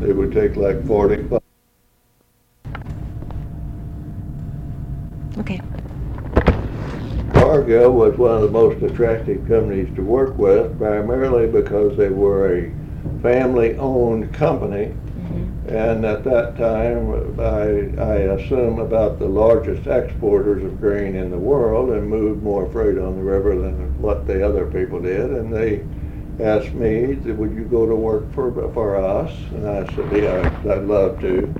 [0.00, 1.40] They would take like 45
[5.38, 5.62] Okay.
[7.32, 12.54] Cargill was one of the most attractive companies to work with, primarily because they were
[12.54, 12.87] a
[13.22, 14.86] family-owned company.
[14.86, 15.68] Mm-hmm.
[15.68, 21.38] And at that time, I, I assume about the largest exporters of grain in the
[21.38, 25.30] world and moved more freight on the river than what the other people did.
[25.30, 25.84] And they
[26.42, 29.32] asked me, would you go to work for, for us?
[29.50, 31.54] And I said, yeah, I'd love to.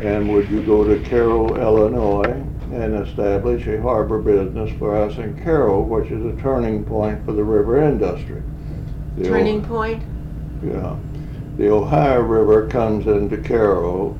[0.00, 2.44] And would you go to Cairo, Illinois?
[2.72, 7.32] and establish a harbor business for us in Cairo, which is a turning point for
[7.32, 8.42] the river industry.
[9.16, 10.02] The Turning O- point?
[10.62, 10.96] Yeah.
[11.56, 14.16] The Ohio River comes into Cairo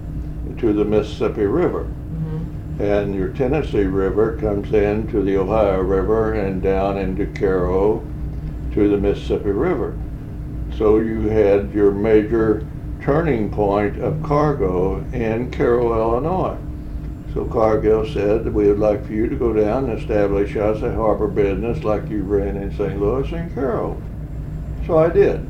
[0.58, 1.86] to the Mississippi River.
[1.86, 2.80] Mhm.
[2.80, 8.02] And your Tennessee River comes into the Ohio River and down into Cairo
[8.72, 9.94] to the Mississippi River.
[10.76, 12.62] So you had your major
[13.02, 16.56] turning point of cargo in Cairo, Illinois.
[17.34, 20.82] So Cargill said that we would like for you to go down and establish us
[20.82, 23.00] a harbor business like you ran in St.
[23.00, 23.96] Louis and Cairo.
[24.86, 25.46] So I did.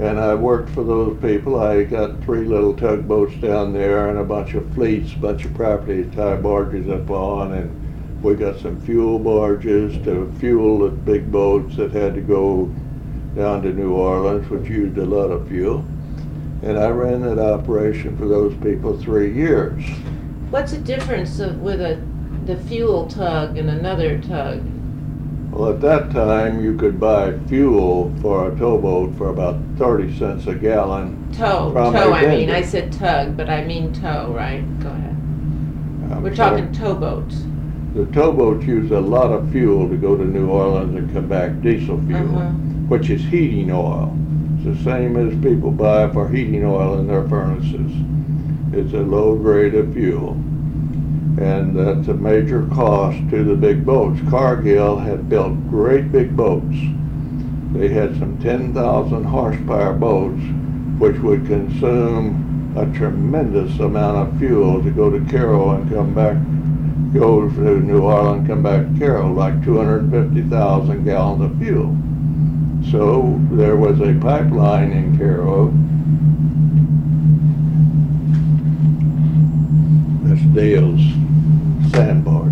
[0.00, 1.60] And I worked for those people.
[1.60, 5.54] I got three little tugboats down there and a bunch of fleets, a bunch of
[5.54, 7.52] property to tie barges up on.
[7.52, 12.66] And we got some fuel barges to fuel the big boats that had to go
[13.36, 15.84] down to New Orleans, which used a lot of fuel.
[16.62, 19.82] And I ran that operation for those people three years.
[20.50, 22.00] What's the difference of, with a,
[22.44, 24.62] the fuel tug and another tug?
[25.52, 30.46] Well, at that time, you could buy fuel for a towboat for about 30 cents
[30.46, 31.30] a gallon.
[31.32, 32.50] Tow, From tow, a I mean.
[32.50, 34.64] I said tug, but I mean tow, right?
[34.80, 36.22] Go ahead.
[36.22, 37.42] We're talking towboats.
[37.94, 41.60] The towboats use a lot of fuel to go to New Orleans and come back,
[41.60, 42.48] diesel fuel, Uh-huh.
[42.88, 44.16] which is heating oil.
[44.64, 47.92] It's the same as people buy for heating oil in their furnaces.
[48.72, 50.36] It's a low grade of fuel.
[51.38, 54.20] And that's a major cost to the big boats.
[54.28, 56.76] Cargill had built great big boats.
[57.72, 60.42] They had some 10,000 horsepower boats,
[60.98, 66.36] which would consume a tremendous amount of fuel to go to Cairo and come back,
[67.14, 71.96] go to New Orleans, come back to Cairo, like 250,000 gallons of fuel.
[72.90, 75.72] So there was a pipeline in Cairo
[80.32, 81.21] That's Dale's
[81.92, 82.48] sand barge.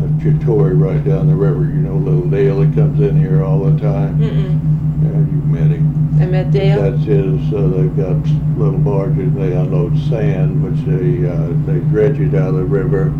[0.00, 1.62] That's your toy right down the river.
[1.62, 4.18] You know, little Dale that comes in here all the time.
[4.18, 4.60] Mm-mm.
[5.02, 6.20] Yeah, you met him.
[6.20, 6.80] I met Dale.
[6.80, 8.16] That's his, uh, they've got
[8.56, 13.12] little barges, they unload sand, which they, uh, they dredge it out of the river,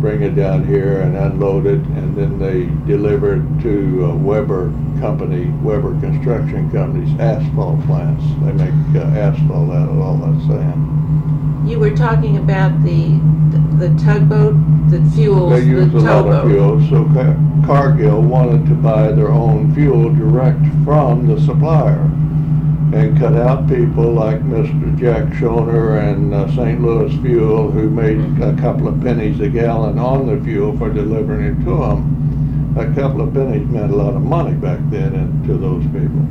[0.00, 4.70] bring it down here and unload it, and then they deliver it to uh, Weber
[5.00, 8.22] Company, Weber Construction Company's asphalt plants.
[8.44, 11.68] They make uh, asphalt out of all that sand.
[11.68, 13.18] You were talking about the,
[13.78, 14.54] the tugboat
[14.90, 16.50] that fuels They the use a lot of towboat.
[16.50, 22.00] fuel, so Ca- Cargill wanted to buy their own fuel direct from the supplier
[22.94, 24.98] and cut out people like Mr.
[24.98, 26.80] Jack Schoner and uh, St.
[26.80, 31.44] Louis Fuel who made a couple of pennies a gallon on the fuel for delivering
[31.44, 32.74] it to them.
[32.78, 36.26] A couple of pennies meant a lot of money back then and to those people.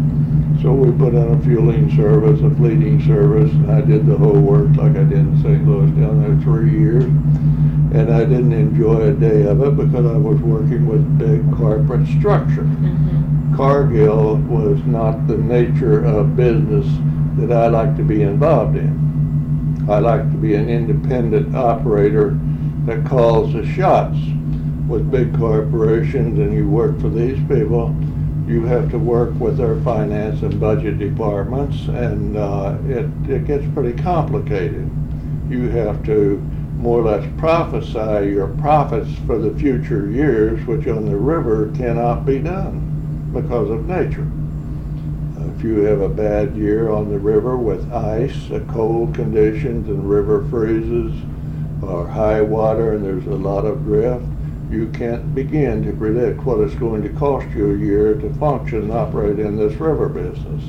[0.61, 4.39] So we put in a fueling service, a fleeting service, and I did the whole
[4.39, 5.67] work like I did in St.
[5.67, 7.03] Louis down there three years.
[7.03, 12.07] And I didn't enjoy a day of it because I was working with big corporate
[12.07, 12.63] structure.
[12.63, 13.55] Mhm.
[13.55, 16.87] Cargill was not the nature of business
[17.37, 19.85] that I like to be involved in.
[19.87, 22.37] I like to be an independent operator
[22.87, 24.17] that calls the shots.
[24.87, 27.93] With big corporations and you work for these people,
[28.47, 33.65] you have to work with their finance and budget departments and uh, it, it gets
[33.73, 34.89] pretty complicated.
[35.49, 36.37] You have to
[36.77, 42.25] more or less prophesy your profits for the future years, which on the river cannot
[42.25, 44.27] be done because of nature.
[45.55, 50.47] If you have a bad year on the river with ice, cold conditions, and river
[50.49, 51.11] freezes,
[51.81, 54.23] or high water and there's a lot of drift,
[54.69, 58.79] you can't begin to predict what it's going to cost you a year to function
[58.79, 60.63] and operate in this river business.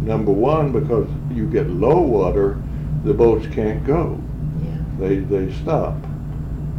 [0.00, 2.58] Number one, because you get low water,
[3.04, 4.18] the boats can't go.
[4.62, 4.78] Yeah.
[4.98, 5.94] They, they stop.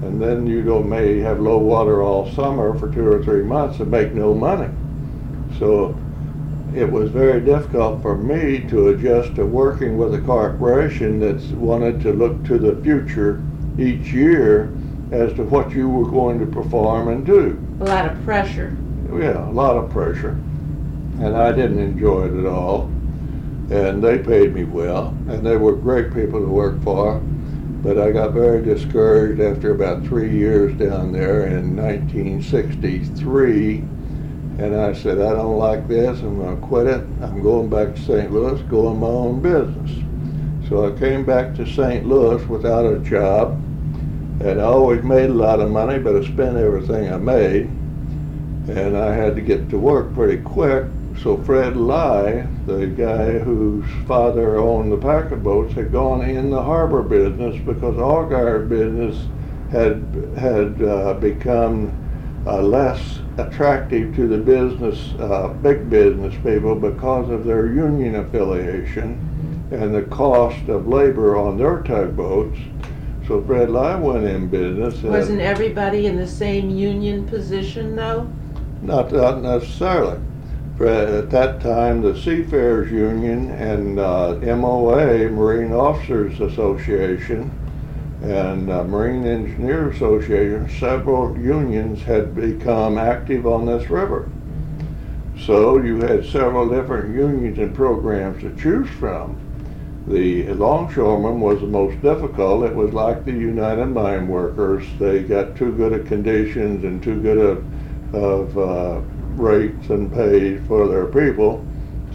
[0.02, 3.80] And then you don't, may have low water all summer for two or three months
[3.80, 4.74] and make no money.
[5.60, 5.96] So
[6.74, 12.02] it was very difficult for me to adjust to working with a corporation that's wanted
[12.02, 13.44] to look to the future
[13.78, 14.72] each year
[15.12, 17.60] as to what you were going to perform and do.
[17.82, 18.78] A lot of pressure.
[19.12, 20.38] Yeah, a lot of pressure.
[21.20, 22.84] And I didn't enjoy it at all.
[23.72, 27.20] And they paid me well, and they were great people to work for.
[27.82, 33.78] But I got very discouraged after about three years down there in 1963.
[34.60, 36.20] And I said, I don't like this.
[36.20, 37.02] I'm going to quit it.
[37.22, 38.32] I'm going back to St.
[38.32, 39.92] Louis, going my own business.
[40.68, 42.06] So I came back to St.
[42.06, 43.60] Louis without a job.
[44.42, 47.66] And I always made a lot of money, but I spent everything I made.
[48.70, 50.86] And I had to get to work pretty quick.
[51.22, 56.62] So Fred Leyhe, the guy whose father owned the packet boats, had gone in the
[56.62, 59.28] harbor business because Allgaier business
[59.72, 60.02] had
[60.38, 61.92] had uh, become
[62.46, 69.68] uh, less attractive to the business, uh, big business people because of their union affiliation
[69.72, 72.58] and the cost of labor on their tugboats.
[73.30, 75.04] So Fred Leyhe went in business.
[75.04, 78.28] and- Wasn't everybody in the same union position though?
[78.82, 80.18] Not, not necessarily.
[80.80, 87.52] At that time, the Seafarers Union and uh, MOA, Marine Officers Association,
[88.24, 94.28] and uh, Marine Engineer Association, several unions had become active on this river.
[95.38, 99.40] So you had several different unions and programs to choose from.
[100.10, 102.64] The longshoreman was the most difficult.
[102.64, 104.84] It was like the United Mine Workers.
[104.98, 109.02] They got too good of conditions and too good of, of uh,
[109.36, 111.64] rates and pays for their people.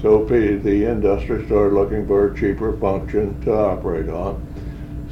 [0.03, 4.45] So the industry started looking for a cheaper function to operate on.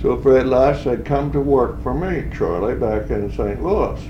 [0.03, 3.63] So Fred Leyhe said, come to work for me, Charley, back in St.
[3.63, 4.05] Louis.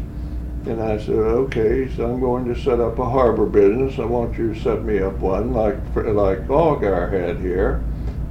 [0.64, 3.98] And I said, okay, so I'm going to set up a harbor business.
[3.98, 7.84] I want you to set me up one like, like Allgaier had here.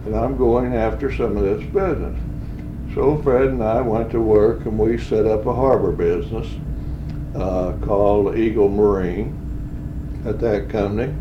[0.05, 2.19] And I'm going after some of this business.
[2.95, 6.47] So Fred and I went to work and we set up a harbor business
[7.35, 9.37] uh, called Eagle Marine.
[10.25, 11.13] at that company.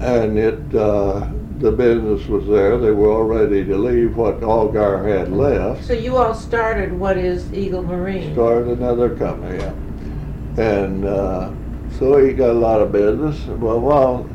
[0.00, 1.28] And it, uh,
[1.58, 2.78] the business was there.
[2.78, 5.84] They were all ready to leave what Allgaier had left.
[5.84, 8.32] So you all started what is Eagle Marine?
[8.32, 9.74] Started another company, yeah.
[10.56, 11.50] And uh,
[11.98, 13.44] so he got a lot of business.
[13.46, 14.28] Well, while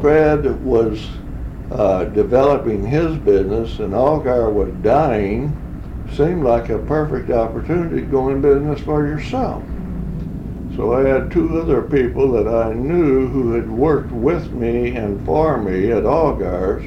[0.00, 1.06] Fred was
[1.74, 5.56] uh, developing his business and Allgaier was dying,
[6.12, 9.64] seemed like a perfect opportunity to go in business for yourself.
[10.76, 15.24] So I had two other people that I knew who had worked with me and
[15.24, 16.84] for me at Allgaier's.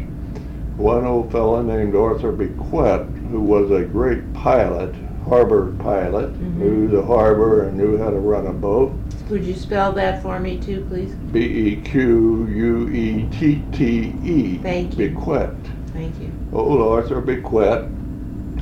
[0.77, 4.93] One old fellow named Arthur Bequette, who was a great pilot,
[5.29, 6.55] harbor pilot, Mhm.
[6.57, 8.91] knew the harbor and knew how to run a boat.
[9.27, 11.13] Could you spell that for me too, please?
[11.33, 14.59] B E Q U E T T E.
[14.63, 15.09] Thank you.
[15.09, 15.55] Bequette.
[15.93, 16.29] Thank you.
[16.53, 17.85] old Arthur Bequette.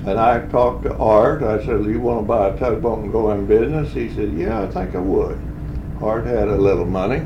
[0.07, 1.41] And I talked to Art.
[1.43, 3.91] I said, you want to buy a tugboat and go in business?
[3.93, 5.37] He said, yeah, I think I would.
[6.01, 7.21] Art had a little money.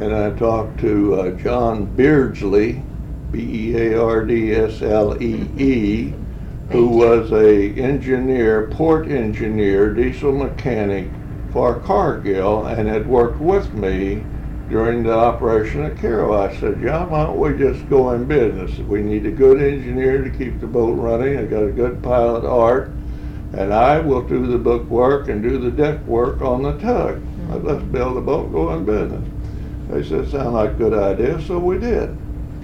[0.00, 2.80] And I talked to uh, John Beardslee,
[3.32, 6.14] B-E-A-R-D-S-L-E-E, who Thank
[6.76, 6.86] you.
[6.86, 11.10] was a engineer, port engineer, diesel mechanic
[11.52, 14.24] for Cargill and had worked with me
[14.68, 16.38] during the operation at Cairo.
[16.38, 18.78] I said, John, why don't we just go in business?
[18.80, 21.38] We need a good engineer to keep the boat running.
[21.38, 22.88] I got a good pilot, Art,
[23.56, 27.16] and I will do the book work and do the deck work on the tug.
[27.16, 27.66] Mm-hmm.
[27.66, 29.26] Let's build a boat, go in business.
[29.88, 32.14] They said, sound like a good idea, so we did.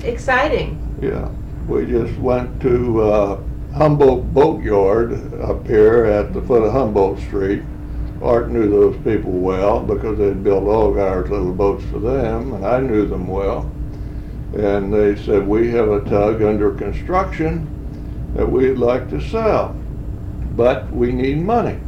[0.03, 0.79] Exciting.
[1.01, 1.31] Yeah,
[1.67, 3.43] we just went to uh,
[3.75, 7.65] Humboldt Boatyard up here at the foot of Humboldt Street.
[8.23, 12.65] Art knew those people well because they'd built all our little boats for them, and
[12.65, 13.69] I knew them well.
[14.57, 17.67] And they said, we have a tug under construction
[18.37, 19.75] that we'd like to sell,
[20.53, 21.81] but we need money.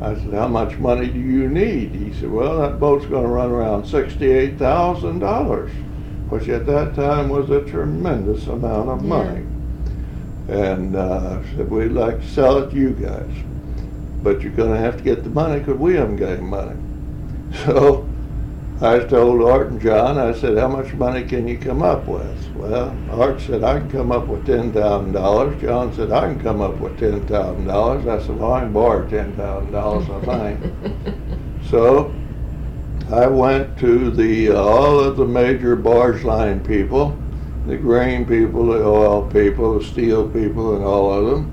[0.00, 1.96] I said, how much money do you need?
[1.96, 5.72] He said, well, that boat's gonna run around sixty-eight thousand dollars,
[6.28, 9.47] which at that time was a tremendous amount of money.
[10.48, 13.30] And, uh, said, we'd like to sell it to you guys,
[14.22, 16.76] but you're gonna have to get the money, cause we haven't got any money.
[17.64, 18.06] So,
[18.80, 22.54] I told Art and John, I said, how much money can you come up with?
[22.54, 25.60] Well, Art said, I can come up with ten thousand dollars.
[25.60, 28.06] John said, I can come up with ten thousand dollars.
[28.06, 30.72] I said, well, I can borrow ten thousand dollars, I think.
[31.70, 32.14] So,
[33.10, 37.18] I went to the, uh, all of the major barge line people,
[37.68, 41.52] the grain people, the oil people, the steel people, and all of them.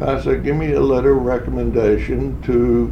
[0.00, 2.88] I said, give me a letter of recommendation to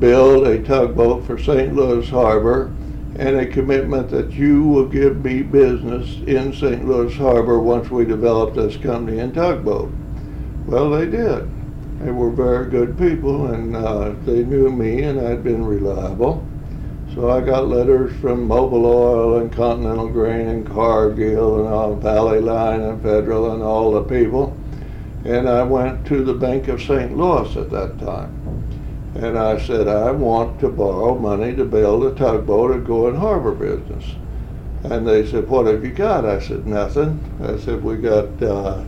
[0.00, 1.74] build a tugboat for St.
[1.74, 2.72] Louis Harbor
[3.16, 6.86] and a commitment that you will give me business in St.
[6.86, 9.92] Louis Harbor once we develop this company in tugboat.
[10.66, 11.48] Well, they did.
[12.00, 16.47] They were very good people and uh, they knew me and I'd been reliable.
[17.14, 22.40] So I got letters from Mobil Oil and Continental Grain and Cargill and all Valley
[22.40, 24.56] Line and Federal and all the people.
[25.24, 27.16] And I went to the Bank of St.
[27.16, 28.32] Louis at that time.
[29.14, 33.16] And I said, I want to borrow money to build a tugboat and go in
[33.16, 34.04] harbor business.
[34.84, 36.24] And they said, what have you got?
[36.24, 37.20] I said, nothing.
[37.42, 38.84] I said, we got, uh,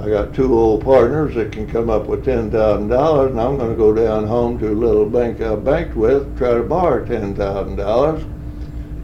[0.00, 3.56] I got two old partners that can come up with ten thousand dollars and I'm
[3.56, 7.34] gonna go down home to a little bank I banked with, try to borrow ten
[7.34, 8.22] thousand dollars.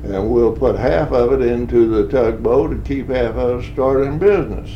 [0.04, 4.18] And we'll put half of it into the tugboat and keep half of it starting
[4.18, 4.70] business.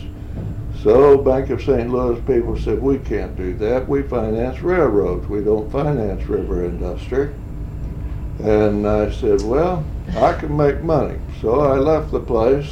[0.82, 1.88] So Bank of St.
[1.90, 3.88] Louis people said, we can't do that.
[3.88, 5.28] We finance railroads.
[5.28, 7.32] We don't finance river industry.
[8.42, 9.84] And I said, well,
[10.16, 11.20] I can make money.
[11.40, 12.68] So I left the place.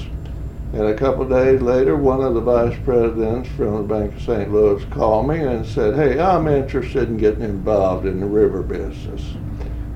[0.72, 4.52] And a couple days later, one of the vice presidents from the Bank of St.
[4.52, 9.34] Louis called me and said, hey, I'm interested in getting involved in the river business,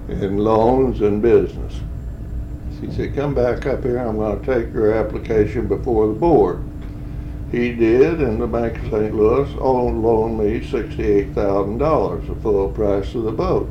[0.08, 1.80] in loans and business.
[2.80, 3.98] He said, come back up here.
[3.98, 6.64] I'm going to take your application before the board.
[7.52, 9.14] He did, and the Bank of St.
[9.14, 13.68] Louis loaned me sixty-eight thousand dollars, the full price of the boat,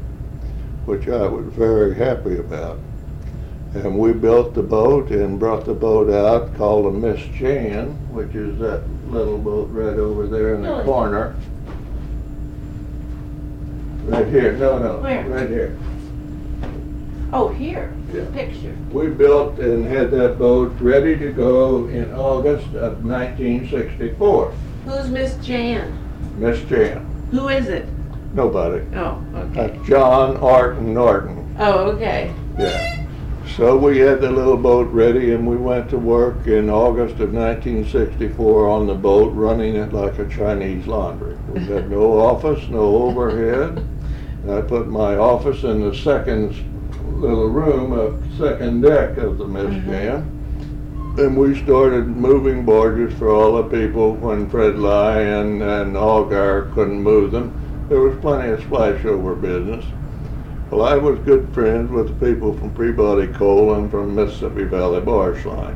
[0.86, 2.80] which I was very happy about.
[3.76, 8.36] And we built the boat and brought the boat out called the Miss Jan, which
[8.36, 11.36] is that little boat right over there in the corner.
[14.06, 15.26] Right here, no, no, Where?
[15.28, 15.78] right here.
[17.32, 18.26] Oh, here, Yeah.
[18.32, 18.76] picture.
[18.92, 24.52] We built and had that boat ready to go in August of nineteen sixty-four.
[24.86, 25.98] Who's Miss Jan?
[26.38, 27.86] Miss Jan, Who is it?
[28.36, 28.84] nobody.
[28.96, 29.68] Oh, okay.
[29.68, 32.32] That's John Arton Norton, Oh, okay.
[32.60, 33.03] yeah.
[33.58, 37.34] So we had the little boat ready and we went to work in August of
[37.34, 41.36] nineteen sixty-four on the boat, running it like a Chinese laundry.
[41.54, 43.78] We had no office, no overhead.
[43.78, 46.56] And I put my office in the second
[47.22, 50.24] little room, a second deck of the Miss Jan.
[50.24, 51.20] Mm-hmm.
[51.20, 57.04] And we started moving barges for all the people when Fred Lyon and Allgaier couldn't
[57.04, 57.86] move them.
[57.88, 59.86] There was plenty of splashover business.
[60.74, 65.02] Well, I was good friends with the people from Peabody Coal and from Mississippi Valley
[65.02, 65.76] Barge Line.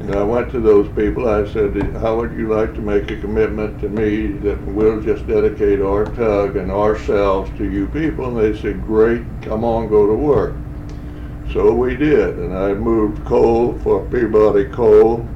[0.00, 3.20] And I went to those people, I said, how would you like to make a
[3.20, 8.28] commitment to me that we'll just dedicate our tug and ourselves to you people?
[8.28, 10.54] And they said, great, come on, go to work.
[11.52, 15.28] So we did, and I moved coal for Peabody Coal.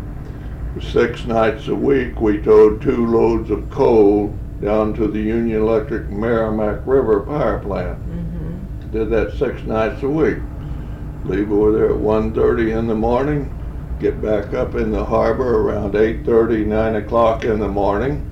[0.80, 4.28] Six nights a week, we towed two loads of coal
[4.62, 7.98] down to the Union Electric Meramec River Power Plant.
[8.94, 10.38] Did that six nights a week.
[11.24, 13.52] Leave over there at 1.30 in the morning,
[13.98, 18.24] get back up in the harbor around 8.30, 9 o'clock in the morning,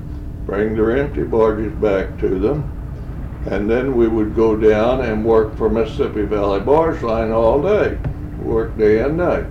[0.47, 2.63] bring their empty barges back to them,
[3.51, 7.99] and then we would go down and work for Mississippi Valley Barge Line all day,
[8.39, 9.47] work day and night.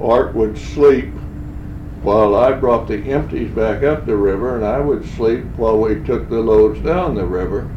[0.00, 1.12] Art would sleep
[2.04, 5.96] while I brought the empties back up the river, and I would sleep while we
[6.04, 7.68] took the loads down the river.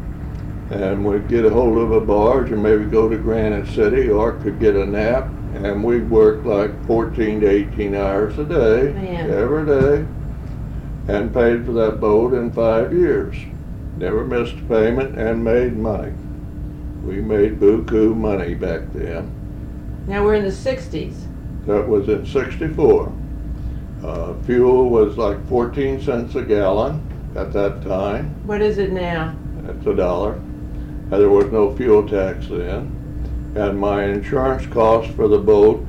[0.70, 4.32] And we'd get a hold of a barge and maybe go to Granite City, or
[4.32, 9.30] could get a nap, and we'd work like 14 to 18 hours a day, Man.
[9.30, 10.06] every day,
[11.08, 13.36] and paid for that boat in five years.
[13.96, 16.12] Never missed a payment and made money.
[17.04, 19.32] We made buku money back then.
[20.08, 21.26] Now we're in the sixties.
[21.66, 23.12] That was in 64.
[24.04, 27.00] Uh, fuel was like 14 cents a gallon
[27.34, 28.34] at that time.
[28.46, 29.34] What is it now?
[29.68, 30.40] It's a dollar.
[31.10, 32.92] There was no fuel tax then.
[33.54, 35.86] And my insurance cost for the boat,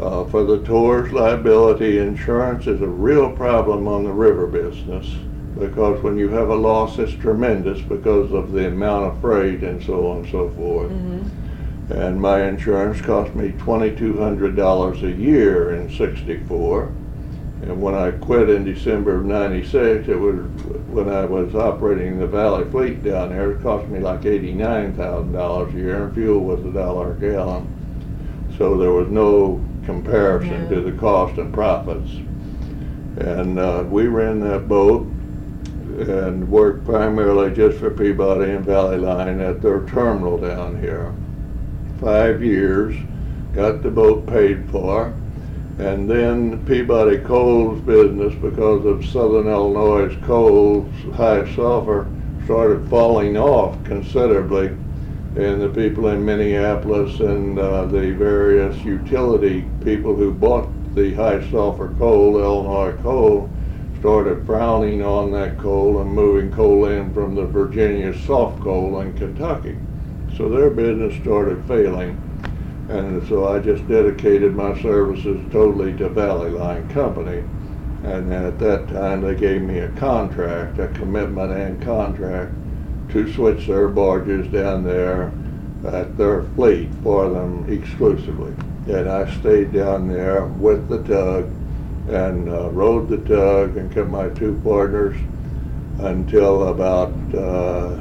[0.00, 5.06] uh, for the tours liability insurance is a real problem on the river business
[5.58, 9.82] because when you have a loss, it's tremendous because of the amount of freight and
[9.82, 10.90] so on and so forth.
[10.92, 11.24] Mhm.
[11.90, 16.90] And my insurance cost me twenty-two hundred dollars a year in sixty-four.
[17.62, 20.36] And when I quit in December of ninety-six, it was,
[20.68, 25.32] when I was operating the Valley Fleet down there, it cost me like eighty-nine thousand
[25.32, 27.66] dollars a year, and fuel was a dollar a gallon.
[28.58, 32.10] So there was no comparison to the cost and profits.
[33.20, 39.40] And, uh, we ran that boat and worked primarily just for Peabody and Valley Line
[39.40, 41.12] at their terminal down here
[42.00, 42.94] five years,
[43.52, 45.12] got the boat paid for,
[45.78, 52.08] and then Peabody Coal's business, because of Southern Illinois coal's high sulfur,
[52.44, 54.68] started falling off considerably.
[55.36, 61.48] And the people in Minneapolis and uh, the various utility people who bought the high
[61.48, 63.48] sulfur coal, Illinois coal,
[64.00, 69.12] started frowning on that coal and moving coal in from the Virginia soft coal in
[69.12, 69.76] Kentucky.
[70.36, 72.18] So their business started failing.
[72.88, 77.44] And so I just dedicated my services totally to Valley Line Company.
[78.02, 82.54] And then at that time, they gave me a contract, a commitment and contract
[83.10, 85.32] to switch their barges down there
[85.86, 88.52] at their fleet for them exclusively.
[88.86, 91.50] And I stayed down there with the tug
[92.08, 95.16] and uh, rode the tug and kept my two partners
[95.98, 98.00] until about uh,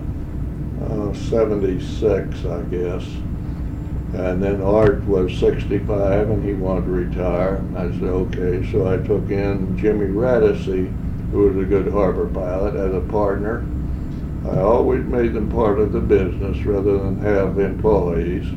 [0.82, 3.04] uh, 76, I guess.
[4.14, 7.64] And then Art was 65 and he wanted to retire.
[7.76, 8.72] I said, okay.
[8.72, 10.88] So I took in Jimmy Radisey,
[11.32, 13.66] who was a good harbor pilot, as a partner.
[14.45, 18.47] I always made them part of the business rather than have employees.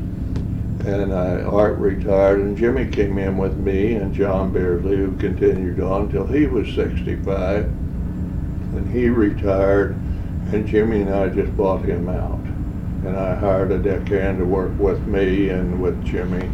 [0.86, 5.80] And I, Art retired and Jimmy came in with me and John Beardslee, who continued
[5.80, 7.64] on till he was 65.
[7.64, 9.96] And he retired
[10.52, 12.39] and Jimmy and I just bought him out.
[13.04, 16.50] And I hired a deckhand to work with me and with Jimmy.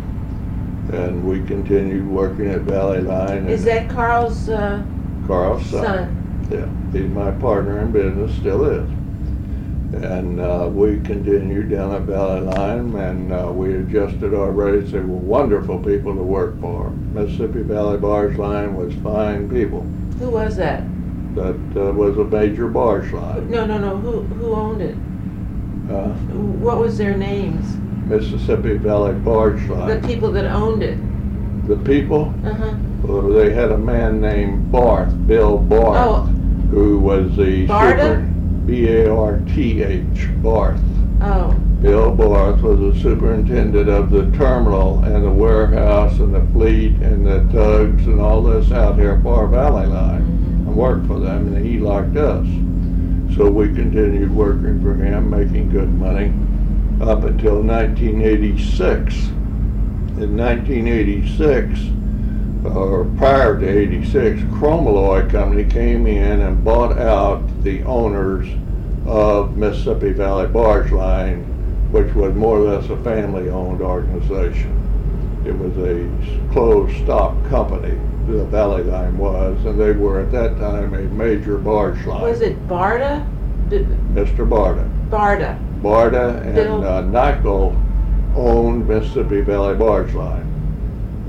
[0.92, 3.48] And we continued working at Valley Line.
[3.48, 4.84] Is that Carl's uh,
[5.26, 5.84] Carl's son?
[5.84, 6.48] son?
[6.50, 8.88] Yeah, he's my partner in business, still is.
[10.04, 14.92] And uh, we continued down at Valley Line and uh, we adjusted our rates.
[14.92, 16.90] They were wonderful people to work for.
[16.90, 19.82] Mississippi Valley Barge Line was fine people.
[20.18, 20.84] Who was that?
[21.34, 23.50] That uh, was a major barge line.
[23.50, 23.96] No, no, no.
[23.98, 24.96] Who who owned it?
[25.90, 26.08] Uh,
[26.58, 27.76] What was their names?
[28.08, 30.02] Mississippi Valley Barge The Line.
[30.02, 30.98] people that owned it.
[31.68, 32.74] The people, Uh huh.
[33.02, 36.20] well, they had a man named Barth, Bill Barth, Oh,
[36.70, 38.00] who was the Barta?
[38.00, 38.32] super,
[38.66, 40.80] B-A-R-T-H, Barth.
[41.22, 41.54] oh.
[41.82, 47.26] Bill Barth was the superintendent of the terminal and the warehouse and the fleet and
[47.26, 51.64] the tugs and all this out here for Valley Line and worked for them and
[51.66, 52.46] he liked us.
[53.36, 56.32] So we continued working for him, making good money.
[57.00, 59.14] up until 1986.
[60.16, 61.80] In 1986,
[62.74, 68.48] or prior to 86, Chromalloy Company came in and bought out the owners
[69.04, 71.44] of Mississippi Valley Barge Line,
[71.92, 74.72] which was more or less a family-owned organization.
[75.44, 76.08] It was a
[76.52, 81.58] closed stock company, the Valley Line was, and they were at that time a major
[81.58, 82.22] barge line.
[82.22, 83.24] Was it Barda?
[83.68, 83.78] B-
[84.12, 84.48] Mr.
[84.48, 84.88] Barta.
[85.10, 85.58] Barda.
[85.82, 87.74] Barta and Bill- uh, Nykel
[88.34, 90.42] owned Mississippi Valley Barge Line.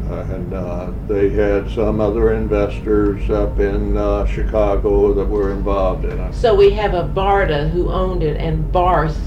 [0.10, 6.06] Uh, and uh, they had some other investors up in uh, Chicago that were involved
[6.06, 6.34] in it.
[6.34, 9.18] So we have a Barda who owned it and Barth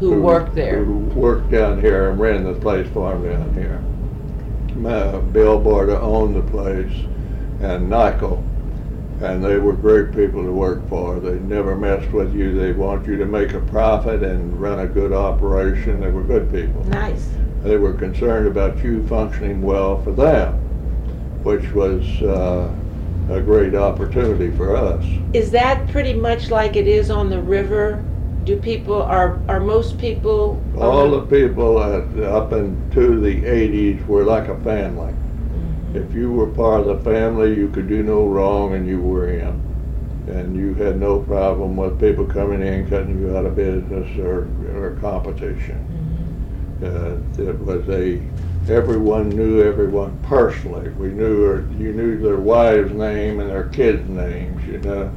[0.00, 0.82] who worked there.
[0.82, 3.80] Who worked down here and ran the place for him down here.
[4.74, 6.92] Uh, Bill Barta owned the place
[7.60, 8.42] and Nykel.
[9.22, 11.20] And they were great people to work for.
[11.20, 12.58] They never messed with you.
[12.58, 16.00] They want you to make a profit and run a good operation.
[16.00, 16.84] They were good people.
[16.86, 17.30] Nice.
[17.62, 20.54] They were concerned about you functioning well for them,
[21.44, 22.74] which was uh,
[23.30, 25.04] a great opportunity for us.
[25.32, 28.04] Is that pretty much like it is on the river?
[28.44, 30.62] Do people, are, are most people?
[30.78, 35.12] All the people up into the 80s were like a family.
[35.54, 35.96] Mhm.
[35.96, 39.28] If you were part of the family, you could do no wrong and you were
[39.28, 39.54] in.
[40.26, 44.46] And you had no problem with people coming in, cutting you out of business or,
[44.76, 45.78] or competition.
[46.82, 46.86] Mhm.
[46.86, 48.20] Uh, it was a,
[48.68, 50.90] everyone knew everyone personally.
[50.98, 55.10] We knew, her- you knew their wives' name and their kids' names, you know.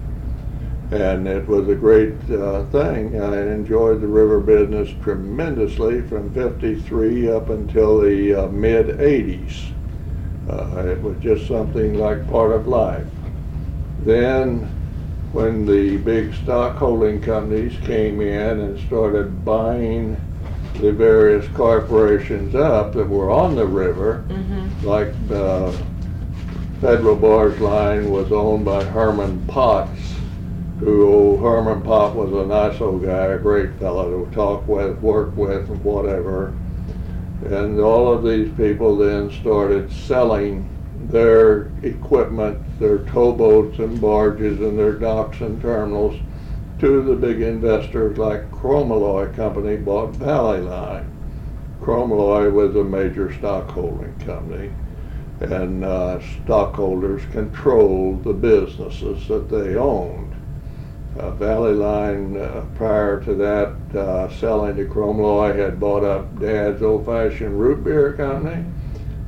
[0.90, 3.20] And it was a great uh, thing.
[3.22, 9.72] I enjoyed the river business tremendously from 53 up until the uh, mid 80s.
[10.50, 13.06] Uh, it was just something like part of life.
[14.06, 14.70] Then,
[15.34, 20.16] when the big stock holding companies came in and started buying
[20.76, 24.84] the various corporations up that were on the river, Mhm.
[24.84, 25.72] like uh,
[26.80, 30.17] Federal Barge Line was owned by Herman Potts,
[30.80, 35.36] who Herman Pott was a nice old guy, a great fellow to talk with, work
[35.36, 36.54] with, and whatever.
[37.46, 40.70] And all of these people then started selling
[41.10, 46.20] their equipment, their towboats and barges and their docks and terminals
[46.80, 51.12] to the big investors like Chromalloy Company bought Valley Line.
[51.82, 54.72] Chromalloy was a major stockholding company,
[55.40, 60.27] and uh, stockholders controlled the businesses that they owned.
[61.20, 66.84] Uh, Valley Line, uh, prior to that, uh, selling to Chromalloy, had bought up Dad's
[66.84, 68.64] Old Fashioned Root Beer Company.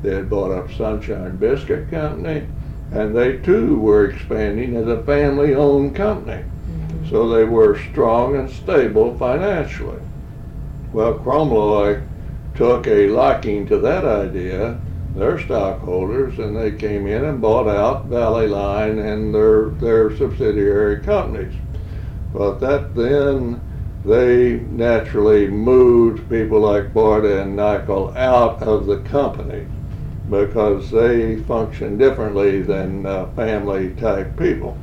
[0.03, 2.43] They had bought up Sunshine Biscuit Company,
[2.91, 6.43] and they too were expanding as a family-owned company.
[6.43, 7.09] Mhm.
[7.09, 9.99] So they were strong and stable financially.
[10.93, 12.01] Well, Chromalloy
[12.53, 14.77] took a liking to that idea,
[15.15, 20.97] their stockholders, and they came in and bought out Valley Line and their, their subsidiary
[20.97, 21.53] companies.
[22.33, 23.61] But that then,
[24.05, 29.67] they naturally moved people like Barta and Nykel out of the company
[30.29, 34.77] because they function differently than uh, family type people.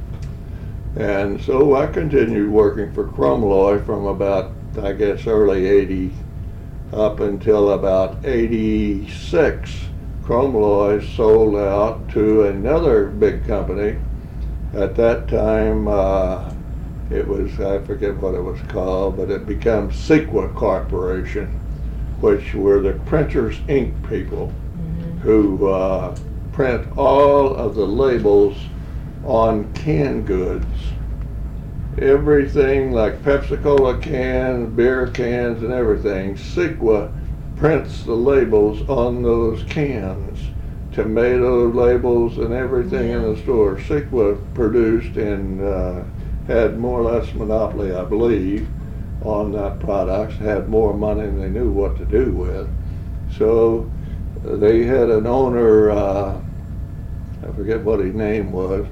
[0.96, 6.12] And so I continued working for Chromalloy from about, I guess, early 80
[6.92, 9.88] up until about 86.
[10.24, 13.98] Chromalloy sold out to another big company.
[14.74, 16.50] At that time, uh,
[17.10, 21.48] it was, I forget what it was called, but it became Sequa Corporation,
[22.20, 25.20] which were the Printers Ink people Mhm.
[25.20, 26.14] who uh,
[26.52, 28.56] print all of the labels
[29.24, 30.66] on canned goods.
[31.98, 37.08] Everything like Pepsi Cola cans, beer cans, and everything, Sequa
[37.56, 40.38] prints the labels on those cans.
[40.92, 43.76] Tomato labels and everything in the store.
[43.76, 46.02] Sequa produced and uh,
[46.46, 48.68] had more or less monopoly, I believe,
[49.22, 52.68] on that products, had more money than they knew what to do with.
[53.36, 53.90] So
[54.44, 56.40] they had an owner, uh,
[57.42, 58.86] I forget what his name was,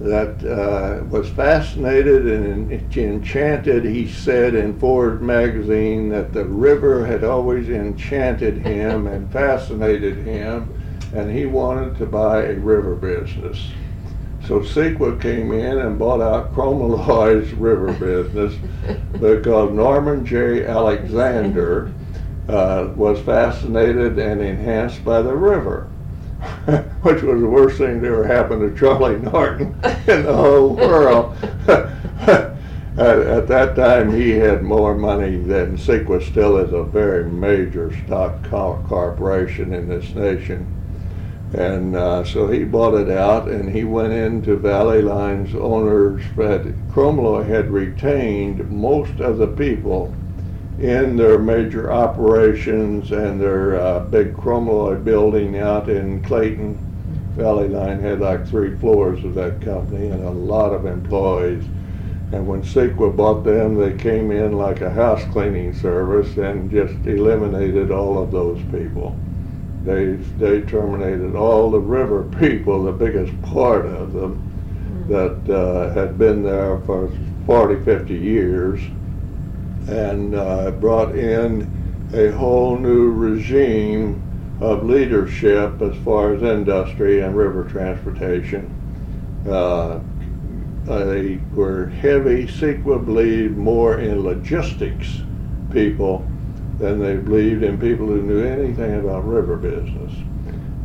[0.00, 3.84] that uh, was fascinated and enchanted.
[3.84, 10.72] He said in Forbes magazine that the river had always enchanted him and fascinated him,
[11.12, 13.72] and he wanted to buy a river business.
[14.48, 18.54] So Sequa came in and bought out Chromalloy's river business
[19.12, 20.64] because Norman J.
[20.64, 21.92] Alexander
[22.48, 25.82] uh, was fascinated and enhanced by the river,
[27.02, 29.66] which was the worst thing that ever happened to Charley Norton
[30.06, 31.36] in the whole world.
[31.68, 37.94] At, at that time, he had more money than Sequa still is a very major
[38.06, 40.77] stock co- corporation in this nation.
[41.54, 46.22] And uh, so he bought it out and he went into Valley Line's owners.
[46.36, 50.14] But Chromalloy had retained most of the people
[50.78, 56.78] in their major operations and their uh, big Chromalloy building out in Clayton.
[57.34, 61.64] Valley Line had like three floors of that company and a lot of employees.
[62.30, 67.06] And when Sequa bought them, they came in like a house cleaning service and just
[67.06, 69.16] eliminated all of those people.
[69.84, 74.42] They, they terminated all the river people, the biggest part of them,
[75.08, 77.10] that uh, had been there for
[77.46, 78.80] 40, 50 years,
[79.86, 81.70] and uh, brought in
[82.12, 84.22] a whole new regime
[84.60, 88.70] of leadership as far as industry and river transportation.
[89.48, 90.00] Uh,
[90.84, 95.22] they were heavy, believed more in logistics
[95.70, 96.26] people
[96.78, 100.12] than they believed in people who knew anything about river business.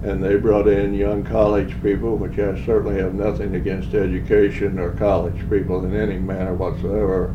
[0.04, 4.92] And they brought in young college people, which I certainly have nothing against education or
[4.92, 7.34] college people in any manner whatsoever,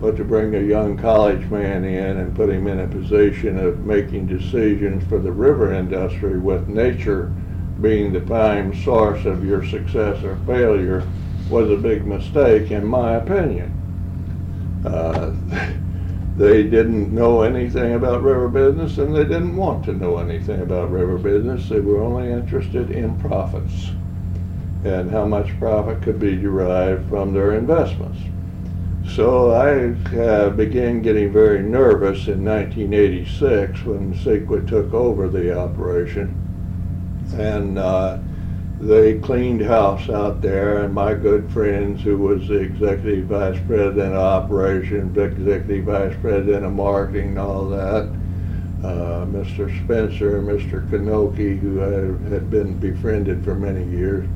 [0.00, 3.86] but to bring a young college man in and put him in a position of
[3.86, 7.32] making decisions for the river industry with nature
[7.80, 11.06] being the prime source of your success or failure
[11.48, 13.74] was a big mistake, in my opinion.
[14.84, 15.32] Uh,
[16.36, 20.90] they didn't know anything about river business and they didn't want to know anything about
[20.90, 21.68] river business.
[21.68, 23.90] They were only interested in profits
[24.84, 28.18] and how much profit could be derived from their investments.
[29.14, 36.36] So I uh, began getting very nervous in 1986 when Sequa took over the operation.
[37.34, 38.18] And uh,
[38.80, 44.14] they cleaned house out there, and my good friends, who was the executive vice president
[44.14, 48.10] of operations, executive vice president of marketing, and all that,
[48.82, 49.68] uh, Mr.
[49.84, 50.88] Spencer and Mr.
[50.88, 54.26] Kanoki, who I had been befriended for many years,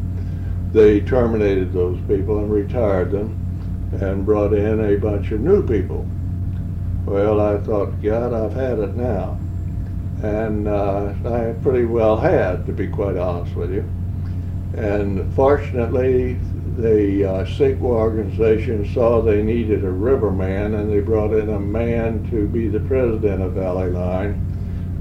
[0.73, 3.41] they terminated those people and retired them
[3.99, 6.07] and brought in a bunch of new people.
[7.07, 9.39] Well, I thought, God, I've had it now.
[10.23, 13.89] And uh, I pretty well had, to be quite honest with you.
[14.77, 16.41] And fortunately,
[16.77, 17.47] the uh,
[17.81, 22.81] organization saw they needed a riverman, and they brought in a man to be the
[22.81, 24.41] president of Valley Line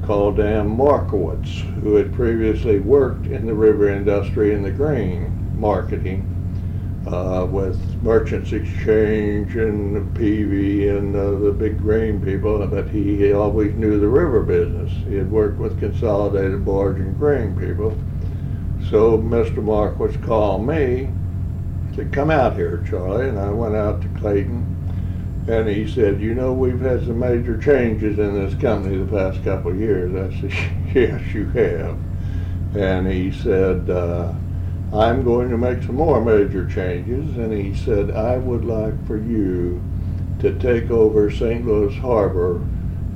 [0.03, 6.27] called Dan Markowitz, who had previously worked in the river industry in the grain marketing
[7.07, 13.75] uh, with Merchants Exchange and PV and uh, the big grain people, but he always
[13.75, 14.91] knew the river business.
[15.05, 17.97] He had worked with Consolidated Barge and Grain people.
[18.93, 19.55] So Mr.
[19.55, 21.09] Markowitz called me,
[21.95, 25.45] said, come out here, Charley, and I went out to Clayton.
[25.47, 29.43] And he said, you know, we've had some major changes in this company the past
[29.43, 30.13] couple of years.
[30.13, 30.51] I said,
[30.93, 31.97] yes, you have.
[32.75, 34.31] And he said, uh,
[34.93, 37.35] I'm going to make some more major changes.
[37.35, 39.81] And he said, I would like for you
[40.37, 41.65] to take over St.
[41.65, 42.63] Louis Harbor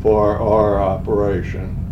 [0.02, 1.87] for our operation.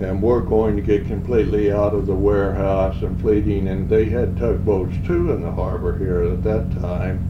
[0.00, 3.68] And we're going to get completely out of the warehouse and fleeting.
[3.68, 7.24] And they had tugboats too in the harbor here at that time.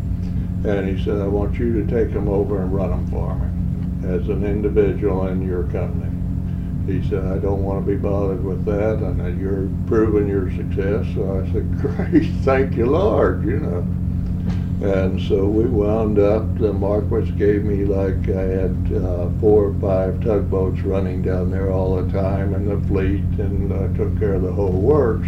[0.67, 3.49] And he said, I want you to take them over and run them for me
[4.09, 6.15] as an individual in your company.
[6.87, 10.51] He said, I don't want to be bothered with that, and that you're proving your
[10.51, 11.07] success.
[11.15, 13.87] So I said, great, thank you, Lord, you know.
[14.81, 19.75] And so we wound up, the Markowitz gave me like, I had uh, four or
[19.81, 24.35] five tugboats running down there all the time and the fleet, and I took care
[24.35, 25.27] of the whole works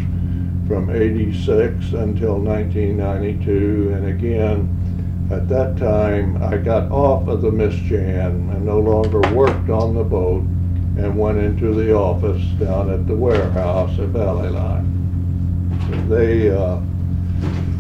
[0.68, 3.92] from 86 until 1992.
[3.92, 9.20] And again, at that time, I got off of the Miss Jan and no longer
[9.34, 10.42] worked on the boat
[10.96, 16.08] and went into the office down at the warehouse at Valley Line.
[16.08, 16.80] They, uh,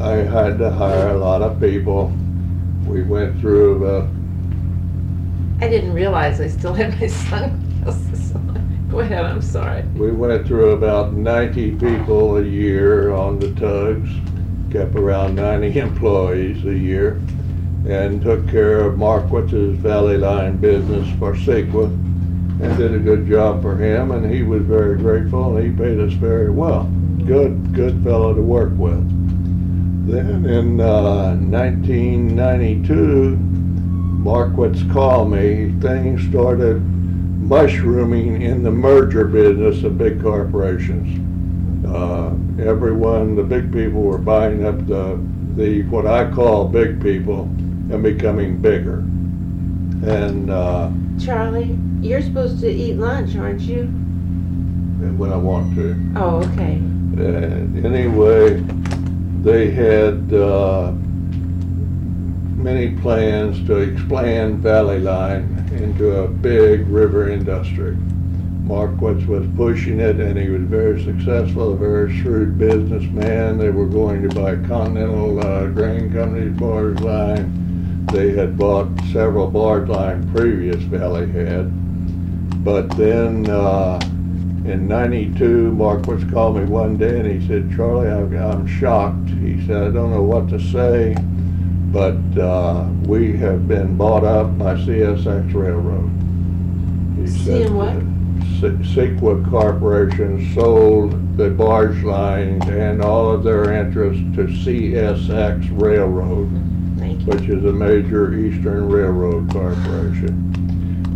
[0.00, 2.10] I had to hire a lot of people.
[2.86, 4.08] We went through about,
[5.60, 8.88] I didn't realize I still had my sunglasses on.
[8.90, 9.82] Go ahead, I'm sorry.
[9.94, 14.08] we went through about 90 people a year on the tugs,
[14.72, 17.20] kept around 90 employees a year,
[17.86, 21.88] and took care of Markowitz's Valley Line business for Sequa
[22.62, 26.00] and did a good job for him, and he was very grateful, and he paid
[26.00, 26.84] us very well.
[27.26, 29.19] Good, good fellow to work with.
[30.10, 35.72] Then in uh, 1992, Markowitz called me.
[35.80, 41.86] Things started mushrooming in the merger business of big corporations.
[41.86, 42.30] Uh,
[42.60, 48.02] everyone, the big people were buying up the, the what I call big people, and
[48.02, 49.04] becoming bigger.
[50.10, 50.90] And uh,
[51.24, 53.84] Charley, you're supposed to eat lunch, aren't you?
[55.16, 55.96] when I want to.
[56.16, 56.74] Oh, okay.
[56.74, 58.62] And anyway,
[59.42, 60.92] they had uh,
[62.56, 67.96] many plans to expand Valley Line into a big river industry.
[68.70, 73.58] Markowitz was pushing it, and he was very successful, a very shrewd businessman.
[73.58, 78.06] They were going to buy Continental uh, Grain Company's barge line.
[78.12, 81.72] They had bought several barge line previous Valley had.
[82.62, 83.98] But then uh,
[84.70, 89.28] in 92, Markowitz called me one day and he said, Charlie, I'm, I'm shocked.
[89.28, 91.14] He said, I don't know what to say,
[91.92, 96.10] but uh, we have been bought up by CSX Railroad.
[97.20, 97.96] He said, what?
[98.60, 106.46] Se- Sequoia Corporation sold the barge lines and all of their interest to CSX Railroad,
[107.26, 110.49] which is a major eastern railroad corporation.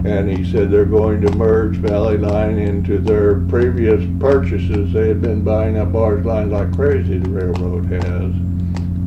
[0.04, 4.92] And he said they're going to merge Valley Line into their previous purchases.
[4.92, 8.32] They had been buying up barge lines like crazy, the railroad has.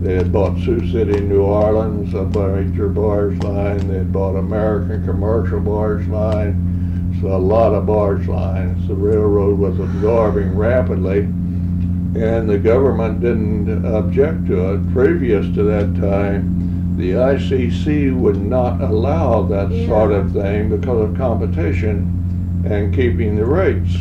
[0.01, 3.87] They had bought Sioux City, New Orleans, a major barge line.
[3.87, 7.19] They had bought American Commercial Barge Line.
[7.21, 8.87] So a lot of barge lines.
[8.87, 14.93] The railroad was absorbing rapidly, and the government didn't object to it.
[14.93, 16.66] Previous to that time,
[16.97, 23.45] the ICC would not allow that sort of thing because of competition and keeping the
[23.45, 23.95] rates.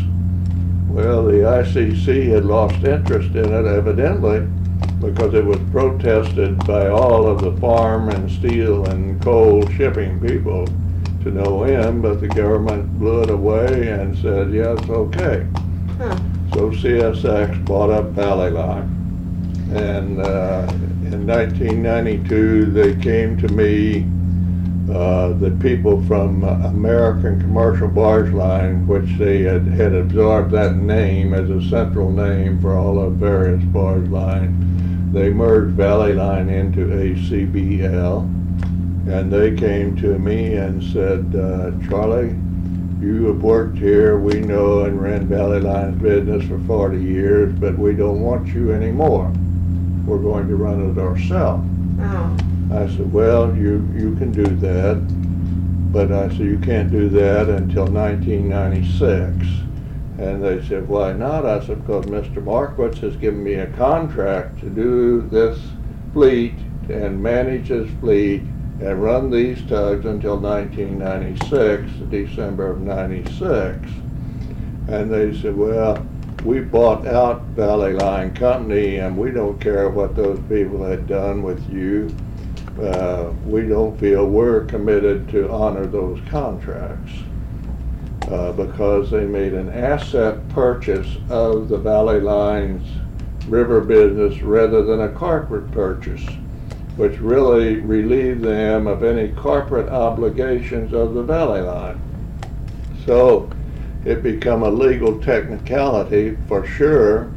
[0.88, 4.48] Well, the ICC had lost interest in it evidently
[4.98, 10.66] because it was protested by all of the farm and steel and coal shipping people
[11.22, 15.46] to no end, but the government blew it away and said, yes, okay.
[15.98, 16.16] Huh.
[16.54, 18.92] So CSX bought up Valley Line.
[19.74, 20.66] And uh,
[21.16, 24.06] in 1992, they came to me,
[24.94, 31.32] uh, the people from American Commercial Barge Line, which they had, had absorbed that name
[31.32, 35.12] as a central name for all of various barge lines.
[35.14, 38.20] They merged Valley Line into ACBL.
[39.08, 42.36] And they came to me and said, uh, Charlie,
[43.00, 47.78] you have worked here, we know, and ran Valley Line's business for 40 years, but
[47.78, 49.32] we don't want you anymore.
[50.06, 51.68] We're going to run it ourselves.
[52.00, 52.36] Oh,
[52.72, 54.96] I said, well, you, you can do that,
[55.92, 59.46] but I said, you can't do that until 1996.
[60.18, 61.44] And they said, why not?
[61.44, 62.42] I said, because Mr.
[62.42, 65.58] Markowitz has given me a contract to do this
[66.12, 66.54] fleet
[66.88, 68.42] and manage this fleet
[68.80, 73.90] and run these tugs until 1996, December of 96.
[74.88, 76.06] And they said, well,
[76.46, 81.42] we bought out Valley Line Company and we don't care what those people had done
[81.42, 82.14] with you.
[82.80, 87.12] Uh, we don't feel we're committed to honor those contracts.
[88.30, 92.86] Uh, because they made an asset purchase of the Valley Line's
[93.48, 96.26] river business rather than a corporate purchase
[96.96, 102.00] which really relieved them of any corporate obligations of the Valley Line.
[103.04, 103.45] So
[104.06, 107.32] it become a legal technicality for sure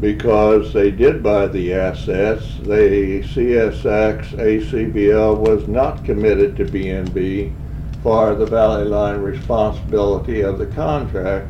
[0.00, 2.44] because they did buy the assets.
[2.62, 7.54] They, CSX, ACBL was not committed to BNB
[8.02, 11.48] for the Valley Line responsibility of the contract.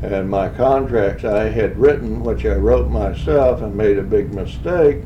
[0.00, 4.98] And my contracts I had written, which I wrote myself and made a big mistake,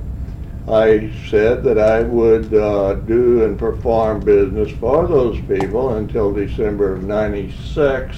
[0.68, 6.92] I said that I would uh, do and perform business for those people until December
[6.92, 8.16] of 96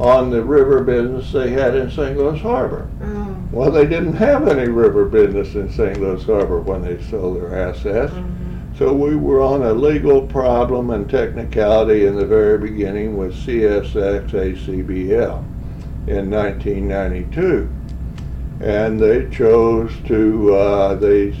[0.00, 2.16] on the river business they had in St.
[2.16, 2.88] Louis Harbor.
[3.04, 3.36] oh.
[3.52, 6.00] Well, they didn't have any river business in St.
[6.00, 8.12] Louis Harbor when they sold their assets.
[8.14, 8.78] Mhm.
[8.78, 14.32] So we were on a legal problem and technicality in the very beginning with CSX
[14.32, 15.44] ACBL
[16.06, 17.68] in 1992.
[18.62, 21.34] And they chose to, uh, they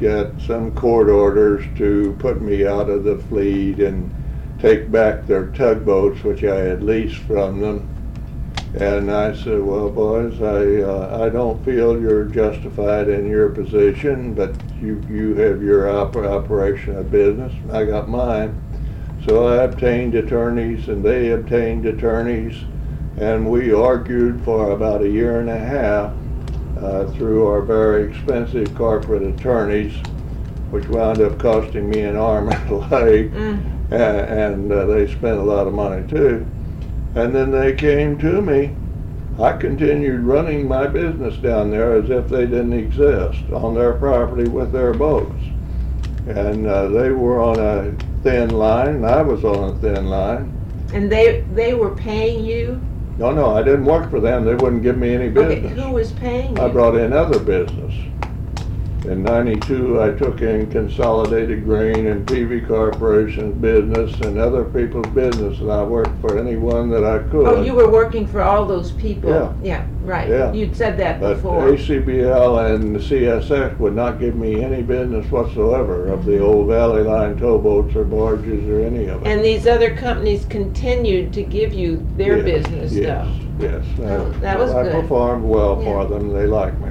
[0.00, 4.10] got some court orders to put me out of the fleet and
[4.58, 7.82] take back their tugboats, which I had leased from them.
[8.74, 14.34] And I said, well, boys, I, uh, I don't feel you're justified in your position,
[14.34, 18.60] but you, you have your oper- operation of business, I got mine.
[19.26, 22.64] So I obtained attorneys and they obtained attorneys,
[23.16, 26.12] and we argued for about a year and a half
[26.78, 29.94] uh, through our very expensive corporate attorneys,
[30.70, 33.90] which wound up costing me an arm and a leg, Mm.
[33.90, 33.94] a-
[34.28, 36.46] and uh, they spent a lot of money too.
[37.16, 38.76] And then they came to me.
[39.42, 44.48] I continued running my business down there as if they didn't exist on their property
[44.48, 45.42] with their boats.
[46.26, 50.52] And uh, they were on a thin line, and I was on a thin line.
[50.92, 52.80] And they, they were paying you?
[53.16, 54.44] No, no, I didn't work for them.
[54.44, 55.72] They wouldn't give me any business.
[55.72, 56.62] Okay, who was paying you?
[56.62, 57.94] I brought in other business.
[59.06, 65.60] In ninety-two, I took in Consolidated Grain and PV Corporation's business and other people's business,
[65.60, 67.46] and I worked for anyone that I could.
[67.46, 69.30] Oh, you were working for all those people?
[69.30, 69.52] Yeah.
[69.62, 70.28] Yeah, right.
[70.28, 70.52] Yeah.
[70.52, 71.68] You'd said that But before.
[71.68, 77.02] ACBL and the CSX would not give me any business whatsoever of the old Valley
[77.04, 79.28] Line towboats or barges or any of it.
[79.28, 83.36] And these other companies continued to give you their Yes, business Yes, stuff?
[83.60, 83.84] yes.
[84.00, 85.00] Oh, that was I good.
[85.02, 85.92] performed well Yeah.
[85.92, 86.88] for them, they liked me.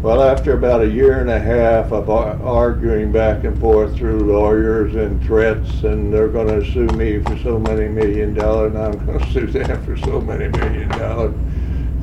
[0.00, 4.32] Well, after about a year and a half of ar- arguing back and forth through
[4.32, 9.06] lawyers and threats, and they're gonna sue me for so many million dollars, and I'm
[9.06, 11.34] gonna sue them for so many million dollars,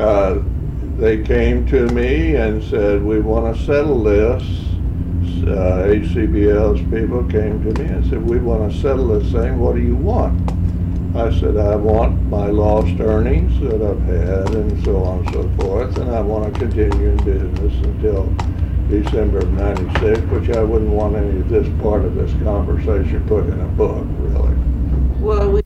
[0.01, 0.41] uh,
[0.97, 4.43] they came to me and said, we wanna settle this.
[5.47, 9.81] Uh, ACBL's people came to me and said, we wanna settle this thing, what do
[9.81, 10.51] you want?
[11.15, 15.49] I said, I want my lost earnings that I've had and so on and so
[15.63, 18.25] forth, and I want to continue in business until
[18.89, 23.45] December of 96, which I wouldn't want any of this part of this conversation put
[23.45, 24.55] in a book, really.
[25.19, 25.64] Well, we